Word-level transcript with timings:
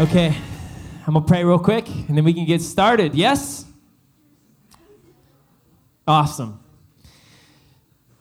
Okay, 0.00 0.34
I'm 1.06 1.12
gonna 1.12 1.26
pray 1.26 1.44
real 1.44 1.58
quick 1.58 1.86
and 1.86 2.16
then 2.16 2.24
we 2.24 2.32
can 2.32 2.46
get 2.46 2.62
started. 2.62 3.14
Yes? 3.14 3.66
Awesome. 6.08 6.58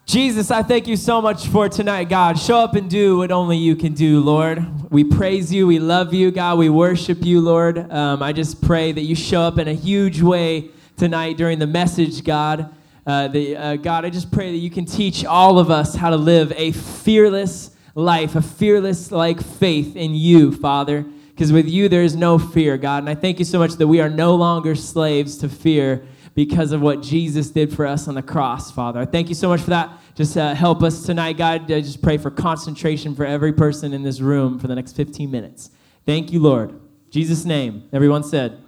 Jesus, 0.05 0.51
I 0.51 0.61
thank 0.61 0.89
you 0.89 0.97
so 0.97 1.21
much 1.21 1.47
for 1.47 1.69
tonight, 1.69 2.09
God. 2.09 2.37
Show 2.37 2.57
up 2.57 2.75
and 2.75 2.89
do 2.89 3.19
what 3.19 3.31
only 3.31 3.55
you 3.55 3.77
can 3.77 3.93
do, 3.93 4.19
Lord. 4.19 4.91
We 4.91 5.05
praise 5.05 5.53
you. 5.53 5.67
We 5.67 5.79
love 5.79 6.13
you, 6.13 6.31
God. 6.31 6.57
We 6.57 6.67
worship 6.67 7.23
you, 7.23 7.39
Lord. 7.39 7.89
Um, 7.89 8.21
I 8.21 8.33
just 8.33 8.61
pray 8.61 8.91
that 8.91 9.03
you 9.03 9.15
show 9.15 9.43
up 9.43 9.57
in 9.57 9.69
a 9.69 9.73
huge 9.73 10.21
way 10.21 10.71
tonight 10.97 11.37
during 11.37 11.59
the 11.59 11.67
message, 11.67 12.25
God. 12.25 12.75
Uh, 13.07 13.29
the, 13.29 13.55
uh, 13.55 13.75
God, 13.77 14.03
I 14.03 14.09
just 14.09 14.33
pray 14.33 14.51
that 14.51 14.57
you 14.57 14.69
can 14.69 14.83
teach 14.83 15.23
all 15.23 15.57
of 15.57 15.71
us 15.71 15.95
how 15.95 16.09
to 16.09 16.17
live 16.17 16.51
a 16.57 16.73
fearless 16.73 17.71
life, 17.95 18.35
a 18.35 18.41
fearless 18.41 19.13
like 19.13 19.41
faith 19.41 19.95
in 19.95 20.13
you, 20.13 20.51
Father 20.51 21.05
because 21.39 21.53
with 21.53 21.69
you 21.69 21.87
there 21.87 22.03
is 22.03 22.17
no 22.17 22.37
fear, 22.37 22.77
God. 22.77 22.97
And 22.97 23.09
I 23.09 23.15
thank 23.15 23.39
you 23.39 23.45
so 23.45 23.59
much 23.59 23.75
that 23.75 23.87
we 23.87 24.01
are 24.01 24.09
no 24.09 24.35
longer 24.35 24.75
slaves 24.75 25.37
to 25.37 25.47
fear 25.47 26.03
because 26.35 26.73
of 26.73 26.81
what 26.81 27.01
Jesus 27.01 27.49
did 27.49 27.73
for 27.73 27.87
us 27.87 28.09
on 28.09 28.15
the 28.15 28.21
cross, 28.21 28.71
Father. 28.71 28.99
I 28.99 29.05
thank 29.05 29.29
you 29.29 29.35
so 29.35 29.47
much 29.47 29.61
for 29.61 29.69
that. 29.69 29.89
Just 30.15 30.35
uh, 30.35 30.53
help 30.53 30.83
us 30.83 31.03
tonight, 31.03 31.37
God. 31.37 31.71
I 31.71 31.79
just 31.79 32.01
pray 32.01 32.17
for 32.17 32.29
concentration 32.29 33.15
for 33.15 33.25
every 33.25 33.53
person 33.53 33.93
in 33.93 34.03
this 34.03 34.19
room 34.19 34.59
for 34.59 34.67
the 34.67 34.75
next 34.75 34.97
15 34.97 35.31
minutes. 35.31 35.69
Thank 36.05 36.33
you, 36.33 36.41
Lord. 36.41 36.77
Jesus' 37.09 37.45
name. 37.45 37.87
Everyone 37.93 38.25
said. 38.25 38.61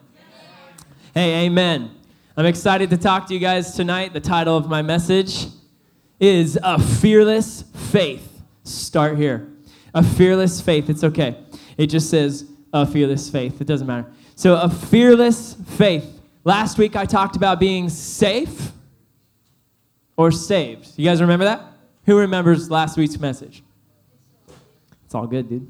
Hey, 1.14 1.46
amen. 1.48 1.92
I'm 2.38 2.46
excited 2.46 2.90
to 2.92 2.98
talk 2.98 3.28
to 3.28 3.34
you 3.34 3.42
guys 3.42 3.76
tonight. 3.76 4.14
The 4.14 4.22
title 4.22 4.56
of 4.56 4.70
my 4.70 4.82
message 4.82 5.48
is 6.22 6.58
A 6.64 6.80
Fearless 6.80 7.66
Faith. 7.92 8.42
Start 8.64 9.18
here. 9.18 9.52
A 9.94 10.02
Fearless 10.02 10.62
Faith. 10.62 10.90
It's 10.90 11.04
okay. 11.04 11.38
It 11.78 11.88
just 11.88 12.10
says, 12.10 12.51
a 12.74 12.86
fearless 12.86 13.30
faith. 13.30 13.62
It 13.62 13.68
doesn't 13.68 13.88
matter. 13.88 14.08
So, 14.36 14.56
a 14.56 14.70
fearless 14.70 15.56
faith. 15.76 16.20
Last 16.44 16.78
week 16.78 16.96
I 16.96 17.06
talked 17.06 17.36
about 17.36 17.60
being 17.60 17.90
safe 17.90 18.72
or 20.18 20.32
saved. 20.32 20.90
You 20.98 21.06
guys 21.06 21.22
remember 21.22 21.46
that? 21.46 21.62
Who 22.06 22.18
remembers 22.18 22.72
last 22.72 22.98
week's 22.98 23.20
message? 23.20 23.64
It's 25.06 25.14
all 25.14 25.28
good, 25.28 25.50
dude. 25.50 25.70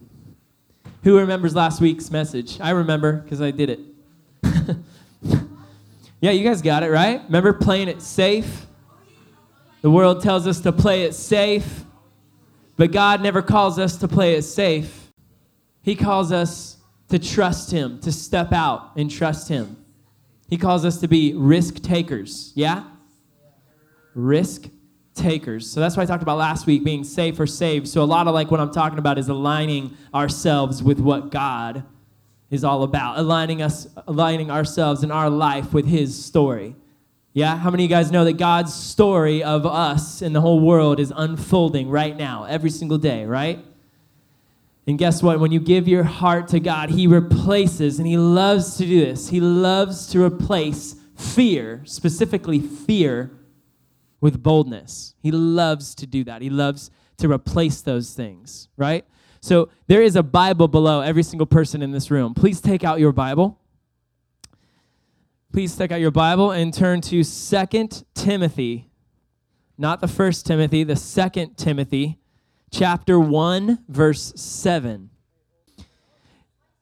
Who 1.03 1.17
remembers 1.17 1.55
last 1.55 1.81
week's 1.81 2.11
message? 2.11 2.59
I 2.61 2.69
remember 2.69 3.13
because 3.13 3.41
I 3.41 3.51
did 3.51 3.69
it. 3.69 3.79
yeah, 6.21 6.31
you 6.31 6.43
guys 6.43 6.61
got 6.61 6.83
it, 6.83 6.91
right? 6.91 7.21
Remember 7.25 7.51
playing 7.53 7.87
it 7.87 8.01
safe? 8.01 8.67
The 9.81 9.89
world 9.89 10.21
tells 10.21 10.45
us 10.45 10.59
to 10.61 10.71
play 10.71 11.03
it 11.03 11.15
safe, 11.15 11.85
but 12.77 12.91
God 12.91 13.21
never 13.21 13.41
calls 13.41 13.79
us 13.79 13.97
to 13.97 14.07
play 14.07 14.35
it 14.35 14.43
safe. 14.43 15.11
He 15.81 15.95
calls 15.95 16.31
us 16.31 16.77
to 17.11 17.19
trust 17.19 17.71
Him, 17.71 17.99
to 17.99 18.11
step 18.11 18.51
out 18.53 18.91
and 18.95 19.11
trust 19.11 19.49
Him. 19.49 19.77
He 20.49 20.57
calls 20.57 20.85
us 20.85 20.99
to 21.01 21.07
be 21.07 21.33
risk 21.33 21.75
takers. 21.75 22.53
Yeah? 22.55 22.85
Risk 24.15 24.69
takers. 25.13 25.69
So 25.69 25.81
that's 25.81 25.97
what 25.97 26.03
I 26.03 26.05
talked 26.05 26.23
about 26.23 26.37
last 26.37 26.65
week, 26.65 26.85
being 26.85 27.03
safe 27.03 27.37
or 27.39 27.47
saved. 27.47 27.89
So 27.89 28.01
a 28.01 28.05
lot 28.05 28.27
of 28.27 28.33
like 28.33 28.49
what 28.49 28.61
I'm 28.61 28.71
talking 28.71 28.97
about 28.97 29.17
is 29.17 29.27
aligning 29.27 29.95
ourselves 30.13 30.81
with 30.81 30.99
what 30.99 31.31
God 31.31 31.83
is 32.49 32.63
all 32.63 32.83
about, 32.83 33.19
aligning 33.19 33.61
us, 33.61 33.87
aligning 34.07 34.49
ourselves 34.49 35.03
in 35.03 35.11
our 35.11 35.29
life 35.29 35.73
with 35.73 35.85
His 35.85 36.23
story. 36.23 36.75
Yeah? 37.33 37.57
How 37.57 37.71
many 37.71 37.83
of 37.83 37.89
you 37.89 37.95
guys 37.95 38.09
know 38.09 38.23
that 38.23 38.37
God's 38.37 38.73
story 38.73 39.43
of 39.43 39.65
us 39.65 40.21
and 40.21 40.33
the 40.33 40.41
whole 40.41 40.61
world 40.61 40.99
is 40.99 41.11
unfolding 41.13 41.89
right 41.89 42.15
now, 42.15 42.45
every 42.45 42.69
single 42.69 42.97
day, 42.97 43.25
right? 43.25 43.65
And 44.87 44.97
guess 44.97 45.21
what? 45.21 45.39
When 45.39 45.51
you 45.51 45.59
give 45.59 45.87
your 45.87 46.03
heart 46.03 46.47
to 46.49 46.59
God, 46.59 46.89
He 46.89 47.07
replaces, 47.07 47.99
and 47.99 48.07
He 48.07 48.17
loves 48.17 48.77
to 48.77 48.85
do 48.85 49.05
this. 49.05 49.29
He 49.29 49.39
loves 49.39 50.07
to 50.07 50.23
replace 50.23 50.95
fear, 51.15 51.81
specifically 51.85 52.59
fear, 52.59 53.31
with 54.19 54.41
boldness. 54.41 55.15
He 55.19 55.31
loves 55.31 55.95
to 55.95 56.07
do 56.07 56.23
that. 56.25 56.41
He 56.41 56.49
loves 56.49 56.91
to 57.17 57.29
replace 57.29 57.81
those 57.81 58.13
things, 58.13 58.69
right? 58.77 59.05
So 59.41 59.69
there 59.87 60.03
is 60.03 60.15
a 60.15 60.23
Bible 60.23 60.67
below 60.67 61.01
every 61.01 61.23
single 61.23 61.47
person 61.47 61.81
in 61.81 61.91
this 61.91 62.11
room. 62.11 62.35
Please 62.35 62.61
take 62.61 62.83
out 62.83 62.99
your 62.99 63.11
Bible. 63.11 63.59
Please 65.51 65.75
take 65.75 65.91
out 65.91 65.99
your 65.99 66.11
Bible 66.11 66.51
and 66.51 66.73
turn 66.73 67.01
to 67.01 67.23
Second 67.23 68.05
Timothy. 68.13 68.89
Not 69.77 69.99
the 69.99 70.07
first 70.07 70.45
Timothy, 70.45 70.83
the 70.83 70.95
second 70.95 71.57
Timothy 71.57 72.20
chapter 72.71 73.19
1, 73.19 73.85
verse 73.87 74.33
7. 74.35 75.09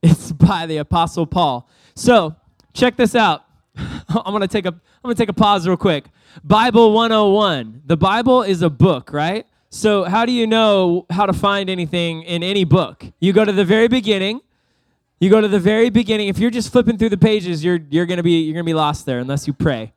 It's 0.01 0.31
by 0.31 0.65
the 0.65 0.77
Apostle 0.77 1.25
Paul. 1.25 1.67
So, 1.95 2.35
check 2.73 2.95
this 2.95 3.15
out. 3.15 3.43
I'm 3.75 4.31
going 4.31 4.41
to 4.41 4.47
take 4.47 4.65
a 4.65 4.69
I'm 4.69 5.07
going 5.07 5.15
to 5.15 5.21
take 5.21 5.29
a 5.29 5.33
pause 5.33 5.67
real 5.67 5.77
quick. 5.77 6.05
Bible 6.43 6.93
101. 6.93 7.83
The 7.85 7.97
Bible 7.97 8.43
is 8.43 8.61
a 8.61 8.69
book, 8.69 9.13
right? 9.13 9.45
So, 9.69 10.03
how 10.03 10.25
do 10.25 10.31
you 10.31 10.47
know 10.47 11.05
how 11.09 11.25
to 11.25 11.33
find 11.33 11.69
anything 11.69 12.23
in 12.23 12.43
any 12.43 12.63
book? 12.63 13.05
You 13.19 13.33
go 13.33 13.45
to 13.45 13.51
the 13.51 13.65
very 13.65 13.87
beginning. 13.87 14.41
You 15.19 15.29
go 15.29 15.41
to 15.41 15.47
the 15.47 15.59
very 15.59 15.89
beginning. 15.89 16.29
If 16.29 16.39
you're 16.39 16.51
just 16.51 16.71
flipping 16.71 16.97
through 16.97 17.09
the 17.09 17.17
pages, 17.17 17.63
you're 17.63 17.79
you're 17.89 18.05
going 18.05 18.17
to 18.17 18.23
be 18.23 18.41
you're 18.41 18.53
going 18.53 18.65
to 18.65 18.69
be 18.69 18.73
lost 18.73 19.05
there 19.05 19.19
unless 19.19 19.47
you 19.47 19.53
pray. 19.53 19.93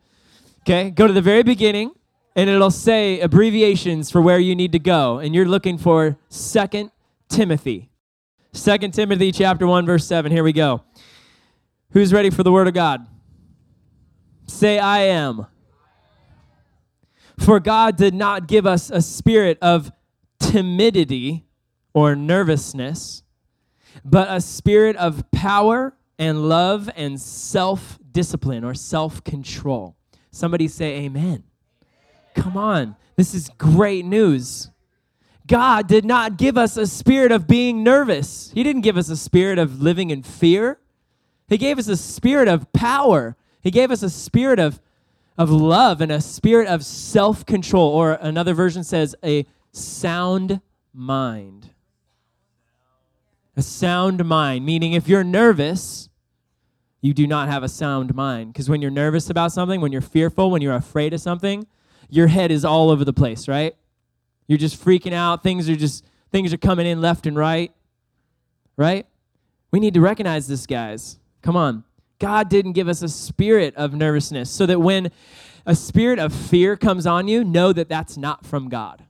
Okay? 0.63 0.91
Go 0.91 1.07
to 1.07 1.13
the 1.13 1.23
very 1.23 1.43
beginning 1.43 1.93
and 2.35 2.49
it'll 2.49 2.71
say 2.71 3.21
abbreviations 3.21 4.11
for 4.11 4.21
where 4.21 4.39
you 4.39 4.55
need 4.55 4.73
to 4.73 4.79
go. 4.79 5.19
And 5.19 5.35
you're 5.35 5.47
looking 5.47 5.79
for 5.79 6.19
Second 6.29 6.91
timothy. 7.29 7.91
Second 8.53 8.93
timothy 8.93 9.33
chapter 9.33 9.67
1 9.67 9.87
verse 9.87 10.07
7 10.07 10.31
here 10.31 10.45
we 10.45 10.53
go. 10.53 10.83
Who's 11.91 12.13
ready 12.13 12.31
for 12.31 12.43
the 12.43 12.53
word 12.53 12.69
of 12.69 12.75
god? 12.75 13.07
Say 14.47 14.79
i 14.79 15.01
am. 15.01 15.47
For 17.39 17.61
god 17.61 17.97
did 17.97 18.15
not 18.15 18.47
give 18.47 18.67
us 18.67 18.91
a 18.91 19.01
spirit 19.01 19.59
of 19.63 19.91
timidity 20.39 21.47
or 21.95 22.15
nervousness 22.15 23.23
but 24.05 24.29
a 24.31 24.41
spirit 24.41 24.97
of 24.97 25.31
power 25.31 25.95
and 26.19 26.49
love 26.49 26.89
and 26.97 27.21
self-discipline 27.21 28.65
or 28.65 28.75
self-control. 28.75 29.97
Somebody 30.31 30.69
say 30.69 31.01
amen 31.01 31.45
Come 32.35 32.57
on. 32.57 32.97
This 33.17 33.35
is 33.35 33.51
great 33.59 34.05
news. 34.05 34.71
God 35.47 35.89
did 35.89 36.05
not 36.05 36.37
give 36.37 36.57
us 36.57 36.77
a 36.77 36.87
spirit 36.87 37.33
of 37.33 37.47
being 37.47 37.83
nervous. 37.83 38.51
He 38.53 38.63
didn't 38.63 38.83
give 38.83 38.97
us 38.97 39.09
a 39.09 39.17
spirit 39.17 39.59
of 39.59 39.83
living 39.83 40.11
in 40.11 40.23
fear. 40.23 40.79
He 41.49 41.59
gave 41.59 41.79
us 41.79 41.89
a 41.89 41.97
spirit 41.97 42.49
of 42.49 42.73
power. 42.73 43.37
He 43.61 43.71
gave 43.71 43.91
us 43.91 44.03
a 44.03 44.11
spirit 44.11 44.59
of, 44.59 44.81
of 45.37 45.51
love 45.51 46.01
and 46.01 46.11
a 46.11 46.21
spirit 46.21 46.69
of 46.69 46.85
self 46.85 47.45
control, 47.45 47.91
or 47.91 48.13
another 48.13 48.55
version 48.55 48.85
says, 48.85 49.15
a 49.25 49.47
sound 49.73 50.61
mind. 50.95 51.71
A 53.57 53.63
sound 53.63 54.25
mind, 54.25 54.65
meaning 54.65 54.95
if 54.95 55.09
you're 55.09 55.25
nervous, 55.25 56.09
you 57.03 57.13
do 57.13 57.27
not 57.27 57.49
have 57.49 57.63
a 57.63 57.69
sound 57.69 58.15
mind. 58.15 58.53
Because 58.53 58.71
when 58.71 58.81
you're 58.81 58.91
nervous 58.91 59.29
about 59.29 59.53
something, 59.53 59.81
when 59.81 59.93
you're 59.93 60.01
fearful, 60.01 60.51
when 60.51 60.63
you're 60.63 60.75
afraid 60.75 61.13
of 61.13 61.21
something, 61.21 61.67
your 62.09 62.27
head 62.27 62.51
is 62.51 62.65
all 62.65 62.91
over 62.91 63.05
the 63.05 63.13
place, 63.13 63.49
right? 63.49 63.75
You're 64.47 64.59
just 64.59 64.83
freaking 64.83 65.13
out. 65.13 65.43
Things 65.43 65.69
are 65.69 65.77
just 65.77 66.05
things 66.31 66.53
are 66.53 66.59
coming 66.59 66.87
in 66.87 67.01
left 67.01 67.27
and 67.27 67.37
right. 67.37 67.73
Right? 68.77 69.07
We 69.71 69.81
need 69.81 69.95
to 69.95 70.01
recognize 70.01 70.49
this, 70.49 70.67
guys. 70.67 71.19
Come 71.43 71.57
on. 71.57 71.85
God 72.19 72.49
didn't 72.49 72.73
give 72.73 72.89
us 72.89 73.03
a 73.03 73.09
spirit 73.09 73.75
of 73.77 73.95
nervousness 73.95 74.51
so 74.51 74.67
that 74.67 74.81
when 74.81 75.11
a 75.67 75.75
spirit 75.75 76.19
of 76.19 76.33
fear 76.33 76.77
comes 76.77 77.07
on 77.07 77.29
you, 77.29 77.45
know 77.45 77.73
that 77.73 77.89
that's 77.89 78.17
not 78.17 78.47
from 78.47 78.69
God. 78.69 79.05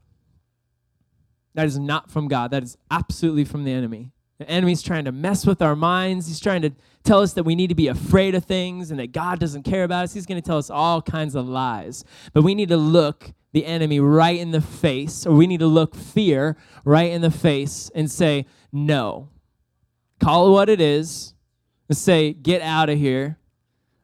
That 1.54 1.66
is 1.66 1.78
not 1.78 2.10
from 2.10 2.28
God. 2.28 2.50
That 2.50 2.62
is 2.62 2.78
absolutely 2.90 3.44
from 3.44 3.64
the 3.64 3.72
enemy. 3.72 4.10
The 4.42 4.50
enemy's 4.50 4.82
trying 4.82 5.04
to 5.04 5.12
mess 5.12 5.46
with 5.46 5.62
our 5.62 5.76
minds. 5.76 6.26
He's 6.26 6.40
trying 6.40 6.62
to 6.62 6.72
tell 7.04 7.20
us 7.20 7.32
that 7.34 7.44
we 7.44 7.54
need 7.54 7.68
to 7.68 7.76
be 7.76 7.86
afraid 7.86 8.34
of 8.34 8.44
things 8.44 8.90
and 8.90 8.98
that 8.98 9.12
God 9.12 9.38
doesn't 9.38 9.62
care 9.62 9.84
about 9.84 10.04
us. 10.04 10.14
He's 10.14 10.26
going 10.26 10.40
to 10.40 10.44
tell 10.44 10.58
us 10.58 10.68
all 10.68 11.00
kinds 11.00 11.36
of 11.36 11.46
lies. 11.46 12.04
But 12.32 12.42
we 12.42 12.56
need 12.56 12.68
to 12.70 12.76
look 12.76 13.32
the 13.52 13.64
enemy 13.64 14.00
right 14.00 14.36
in 14.38 14.50
the 14.50 14.60
face, 14.60 15.26
or 15.26 15.34
we 15.34 15.46
need 15.46 15.60
to 15.60 15.66
look 15.66 15.94
fear 15.94 16.56
right 16.84 17.12
in 17.12 17.20
the 17.20 17.30
face 17.30 17.88
and 17.94 18.10
say, 18.10 18.46
no. 18.72 19.28
Call 20.18 20.48
it 20.48 20.50
what 20.50 20.68
it 20.68 20.80
is 20.80 21.34
and 21.88 21.96
say, 21.96 22.32
get 22.32 22.62
out 22.62 22.88
of 22.88 22.98
here. 22.98 23.38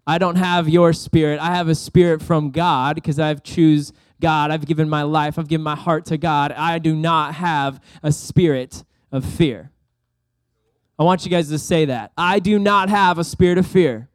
I 0.06 0.18
don't 0.18 0.36
have 0.36 0.68
your 0.68 0.92
spirit. 0.92 1.40
I 1.40 1.54
have 1.56 1.68
a 1.68 1.74
spirit 1.74 2.22
from 2.22 2.50
God 2.50 2.94
because 2.94 3.18
I've 3.18 3.42
choose 3.42 3.92
God. 4.20 4.52
I've 4.52 4.66
given 4.66 4.88
my 4.88 5.02
life. 5.02 5.36
I've 5.36 5.48
given 5.48 5.64
my 5.64 5.76
heart 5.76 6.04
to 6.06 6.16
God. 6.16 6.52
I 6.52 6.78
do 6.78 6.94
not 6.94 7.34
have 7.34 7.80
a 8.04 8.12
spirit 8.12 8.84
of 9.10 9.24
fear. 9.24 9.72
I 10.98 11.04
want 11.04 11.24
you 11.24 11.30
guys 11.30 11.48
to 11.50 11.58
say 11.58 11.84
that. 11.84 12.12
I 12.18 12.40
do 12.40 12.58
not 12.58 12.88
have 12.88 13.18
a 13.18 13.24
spirit 13.24 13.56
of 13.56 13.66
fear. 13.66 14.08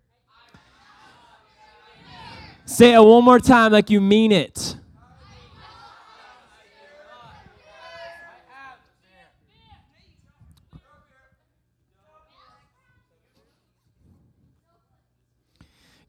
Say 2.65 2.94
it 2.94 3.00
one 3.01 3.24
more 3.24 3.39
time 3.39 3.71
like 3.71 3.89
you 3.89 4.01
mean 4.01 4.31
it. 4.31 4.75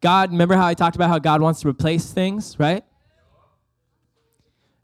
God, 0.00 0.32
remember 0.32 0.54
how 0.54 0.66
I 0.66 0.74
talked 0.74 0.96
about 0.96 1.08
how 1.08 1.18
God 1.18 1.40
wants 1.40 1.62
to 1.62 1.68
replace 1.68 2.12
things, 2.12 2.58
right? 2.58 2.84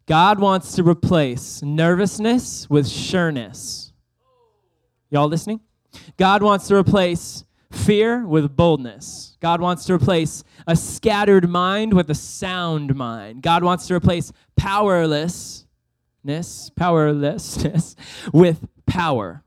God 0.06 0.38
wants 0.40 0.74
to 0.76 0.82
replace 0.82 1.62
nervousness 1.62 2.70
with 2.70 2.86
sureness. 2.88 3.92
Y'all 5.10 5.28
listening? 5.28 5.60
God 6.16 6.42
wants 6.42 6.68
to 6.68 6.76
replace 6.76 7.44
fear 7.70 8.26
with 8.26 8.56
boldness. 8.56 9.36
God 9.40 9.60
wants 9.60 9.84
to 9.86 9.94
replace 9.94 10.44
a 10.66 10.76
scattered 10.76 11.48
mind 11.48 11.94
with 11.94 12.10
a 12.10 12.14
sound 12.14 12.94
mind. 12.94 13.42
God 13.42 13.62
wants 13.64 13.86
to 13.86 13.94
replace 13.94 14.32
powerlessness, 14.56 15.66
powerlessness 16.76 17.96
with 18.32 18.68
power. 18.86 19.44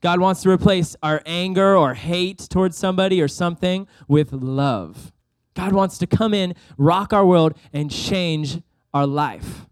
God 0.00 0.20
wants 0.20 0.42
to 0.42 0.50
replace 0.50 0.94
our 1.02 1.22
anger 1.26 1.76
or 1.76 1.94
hate 1.94 2.38
towards 2.48 2.76
somebody 2.76 3.20
or 3.20 3.28
something 3.28 3.88
with 4.06 4.32
love. 4.32 5.12
God 5.54 5.72
wants 5.72 5.98
to 5.98 6.06
come 6.06 6.34
in, 6.34 6.54
rock 6.76 7.12
our 7.12 7.26
world, 7.26 7.58
and 7.72 7.90
change 7.90 8.60
our 8.94 9.06
life. 9.06 9.66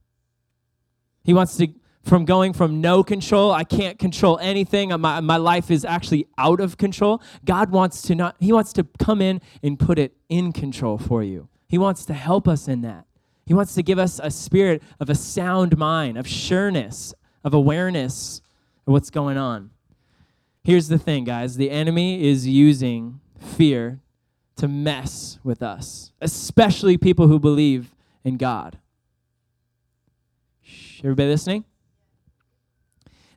He 1.22 1.32
wants 1.32 1.56
to, 1.58 1.68
from 2.06 2.24
going 2.24 2.52
from 2.52 2.80
no 2.80 3.02
control, 3.02 3.50
I 3.50 3.64
can't 3.64 3.98
control 3.98 4.38
anything, 4.38 4.88
my, 5.00 5.20
my 5.20 5.36
life 5.36 5.70
is 5.70 5.84
actually 5.84 6.28
out 6.38 6.60
of 6.60 6.78
control. 6.78 7.20
God 7.44 7.70
wants 7.70 8.00
to 8.02 8.14
not, 8.14 8.36
He 8.38 8.52
wants 8.52 8.72
to 8.74 8.86
come 8.98 9.20
in 9.20 9.40
and 9.62 9.78
put 9.78 9.98
it 9.98 10.16
in 10.28 10.52
control 10.52 10.98
for 10.98 11.22
you. 11.22 11.48
He 11.68 11.78
wants 11.78 12.04
to 12.06 12.14
help 12.14 12.46
us 12.46 12.68
in 12.68 12.82
that. 12.82 13.06
He 13.44 13.54
wants 13.54 13.74
to 13.74 13.82
give 13.82 13.98
us 13.98 14.20
a 14.22 14.30
spirit 14.30 14.82
of 15.00 15.10
a 15.10 15.14
sound 15.14 15.76
mind, 15.76 16.16
of 16.16 16.28
sureness, 16.28 17.12
of 17.44 17.54
awareness 17.54 18.40
of 18.86 18.92
what's 18.92 19.10
going 19.10 19.36
on. 19.36 19.70
Here's 20.62 20.88
the 20.88 20.98
thing, 20.98 21.24
guys 21.24 21.56
the 21.56 21.70
enemy 21.70 22.28
is 22.28 22.46
using 22.46 23.20
fear 23.38 24.00
to 24.56 24.68
mess 24.68 25.38
with 25.44 25.62
us, 25.62 26.12
especially 26.20 26.96
people 26.96 27.28
who 27.28 27.38
believe 27.38 27.94
in 28.24 28.36
God. 28.36 28.78
Everybody 31.00 31.28
listening? 31.28 31.64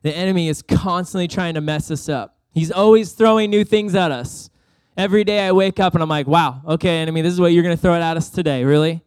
The 0.02 0.14
enemy 0.14 0.48
is 0.48 0.62
constantly 0.62 1.28
trying 1.28 1.54
to 1.54 1.60
mess 1.60 1.90
us 1.90 2.08
up. 2.08 2.38
He's 2.52 2.70
always 2.70 3.12
throwing 3.12 3.50
new 3.50 3.64
things 3.64 3.94
at 3.94 4.10
us. 4.10 4.50
Every 4.96 5.24
day 5.24 5.46
I 5.46 5.52
wake 5.52 5.78
up 5.78 5.94
and 5.94 6.02
I'm 6.02 6.08
like, 6.08 6.26
wow, 6.26 6.62
okay, 6.66 6.98
enemy, 6.98 7.22
this 7.22 7.32
is 7.32 7.40
what 7.40 7.52
you're 7.52 7.62
going 7.62 7.76
to 7.76 7.80
throw 7.80 7.94
at 7.94 8.16
us 8.16 8.28
today, 8.28 8.64
really? 8.64 9.02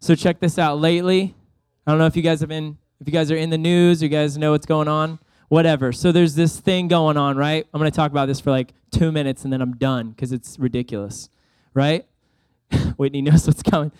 So 0.00 0.14
check 0.14 0.40
this 0.40 0.58
out. 0.58 0.78
Lately, 0.78 1.34
I 1.86 1.90
don't 1.90 1.98
know 1.98 2.06
if 2.06 2.16
you 2.16 2.22
guys 2.22 2.40
have 2.40 2.48
been, 2.48 2.78
if 3.00 3.06
you 3.06 3.12
guys 3.12 3.30
are 3.30 3.36
in 3.36 3.50
the 3.50 3.58
news, 3.58 4.02
you 4.02 4.08
guys 4.08 4.38
know 4.38 4.52
what's 4.52 4.66
going 4.66 4.88
on, 4.88 5.18
whatever. 5.48 5.92
So 5.92 6.12
there's 6.12 6.34
this 6.34 6.58
thing 6.58 6.88
going 6.88 7.16
on, 7.16 7.36
right? 7.36 7.66
I'm 7.72 7.78
going 7.78 7.90
to 7.90 7.96
talk 7.96 8.10
about 8.10 8.26
this 8.26 8.40
for 8.40 8.50
like 8.50 8.72
two 8.90 9.12
minutes 9.12 9.44
and 9.44 9.52
then 9.52 9.60
I'm 9.60 9.76
done 9.76 10.10
because 10.10 10.32
it's 10.32 10.58
ridiculous, 10.58 11.28
right? 11.74 12.06
Whitney 12.96 13.22
knows 13.22 13.46
what's 13.46 13.62
coming. 13.62 13.92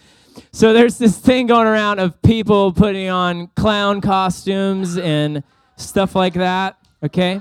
So 0.53 0.73
there's 0.73 0.99
this 0.99 1.19
thing 1.19 1.47
going 1.47 1.67
around 1.67 1.99
of 1.99 2.21
people 2.23 2.73
putting 2.73 3.09
on 3.09 3.49
clown 3.49 4.01
costumes 4.01 4.97
and 4.97 5.43
stuff 5.79 6.15
like 6.15 6.35
that, 6.35 6.77
okay? 7.03 7.41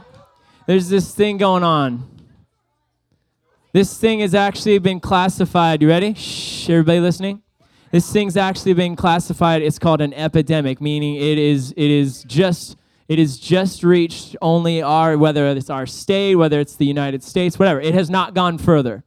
There's 0.66 0.90
this 0.90 1.14
thing 1.14 1.38
going 1.38 1.64
on. 1.64 2.10
This 3.74 3.98
thing 3.98 4.22
has 4.22 4.34
actually 4.34 4.80
been 4.80 5.00
classified. 5.00 5.82
You 5.82 5.90
ready? 5.90 6.14
Shh, 6.14 6.70
everybody 6.70 7.00
listening? 7.00 7.42
This 7.92 8.12
thing's 8.12 8.36
actually 8.36 8.74
been 8.74 8.96
classified. 8.96 9.62
It's 9.62 9.80
called 9.80 10.02
an 10.02 10.14
epidemic, 10.14 10.82
meaning 10.82 11.16
it 11.16 11.38
is 11.38 11.74
it 11.78 11.90
is 11.90 12.24
just 12.24 12.76
it 13.08 13.18
is 13.20 13.40
just 13.40 13.84
reached 13.84 14.36
only 14.42 14.82
our 14.82 15.18
whether 15.18 15.48
it's 15.48 15.70
our 15.70 15.86
state, 15.86 16.36
whether 16.36 16.60
it's 16.60 16.76
the 16.76 16.86
United 16.86 17.24
States, 17.24 17.58
whatever. 17.58 17.80
It 17.80 17.94
has 17.94 18.10
not 18.10 18.34
gone 18.34 18.58
further. 18.58 19.04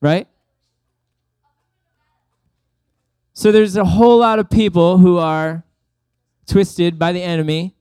Right? 0.00 0.28
So 3.34 3.50
there's 3.50 3.76
a 3.76 3.84
whole 3.84 4.18
lot 4.18 4.38
of 4.38 4.50
people 4.50 4.98
who 4.98 5.18
are 5.18 5.64
twisted 6.46 6.98
by 6.98 7.12
the 7.12 7.22
enemy, 7.22 7.76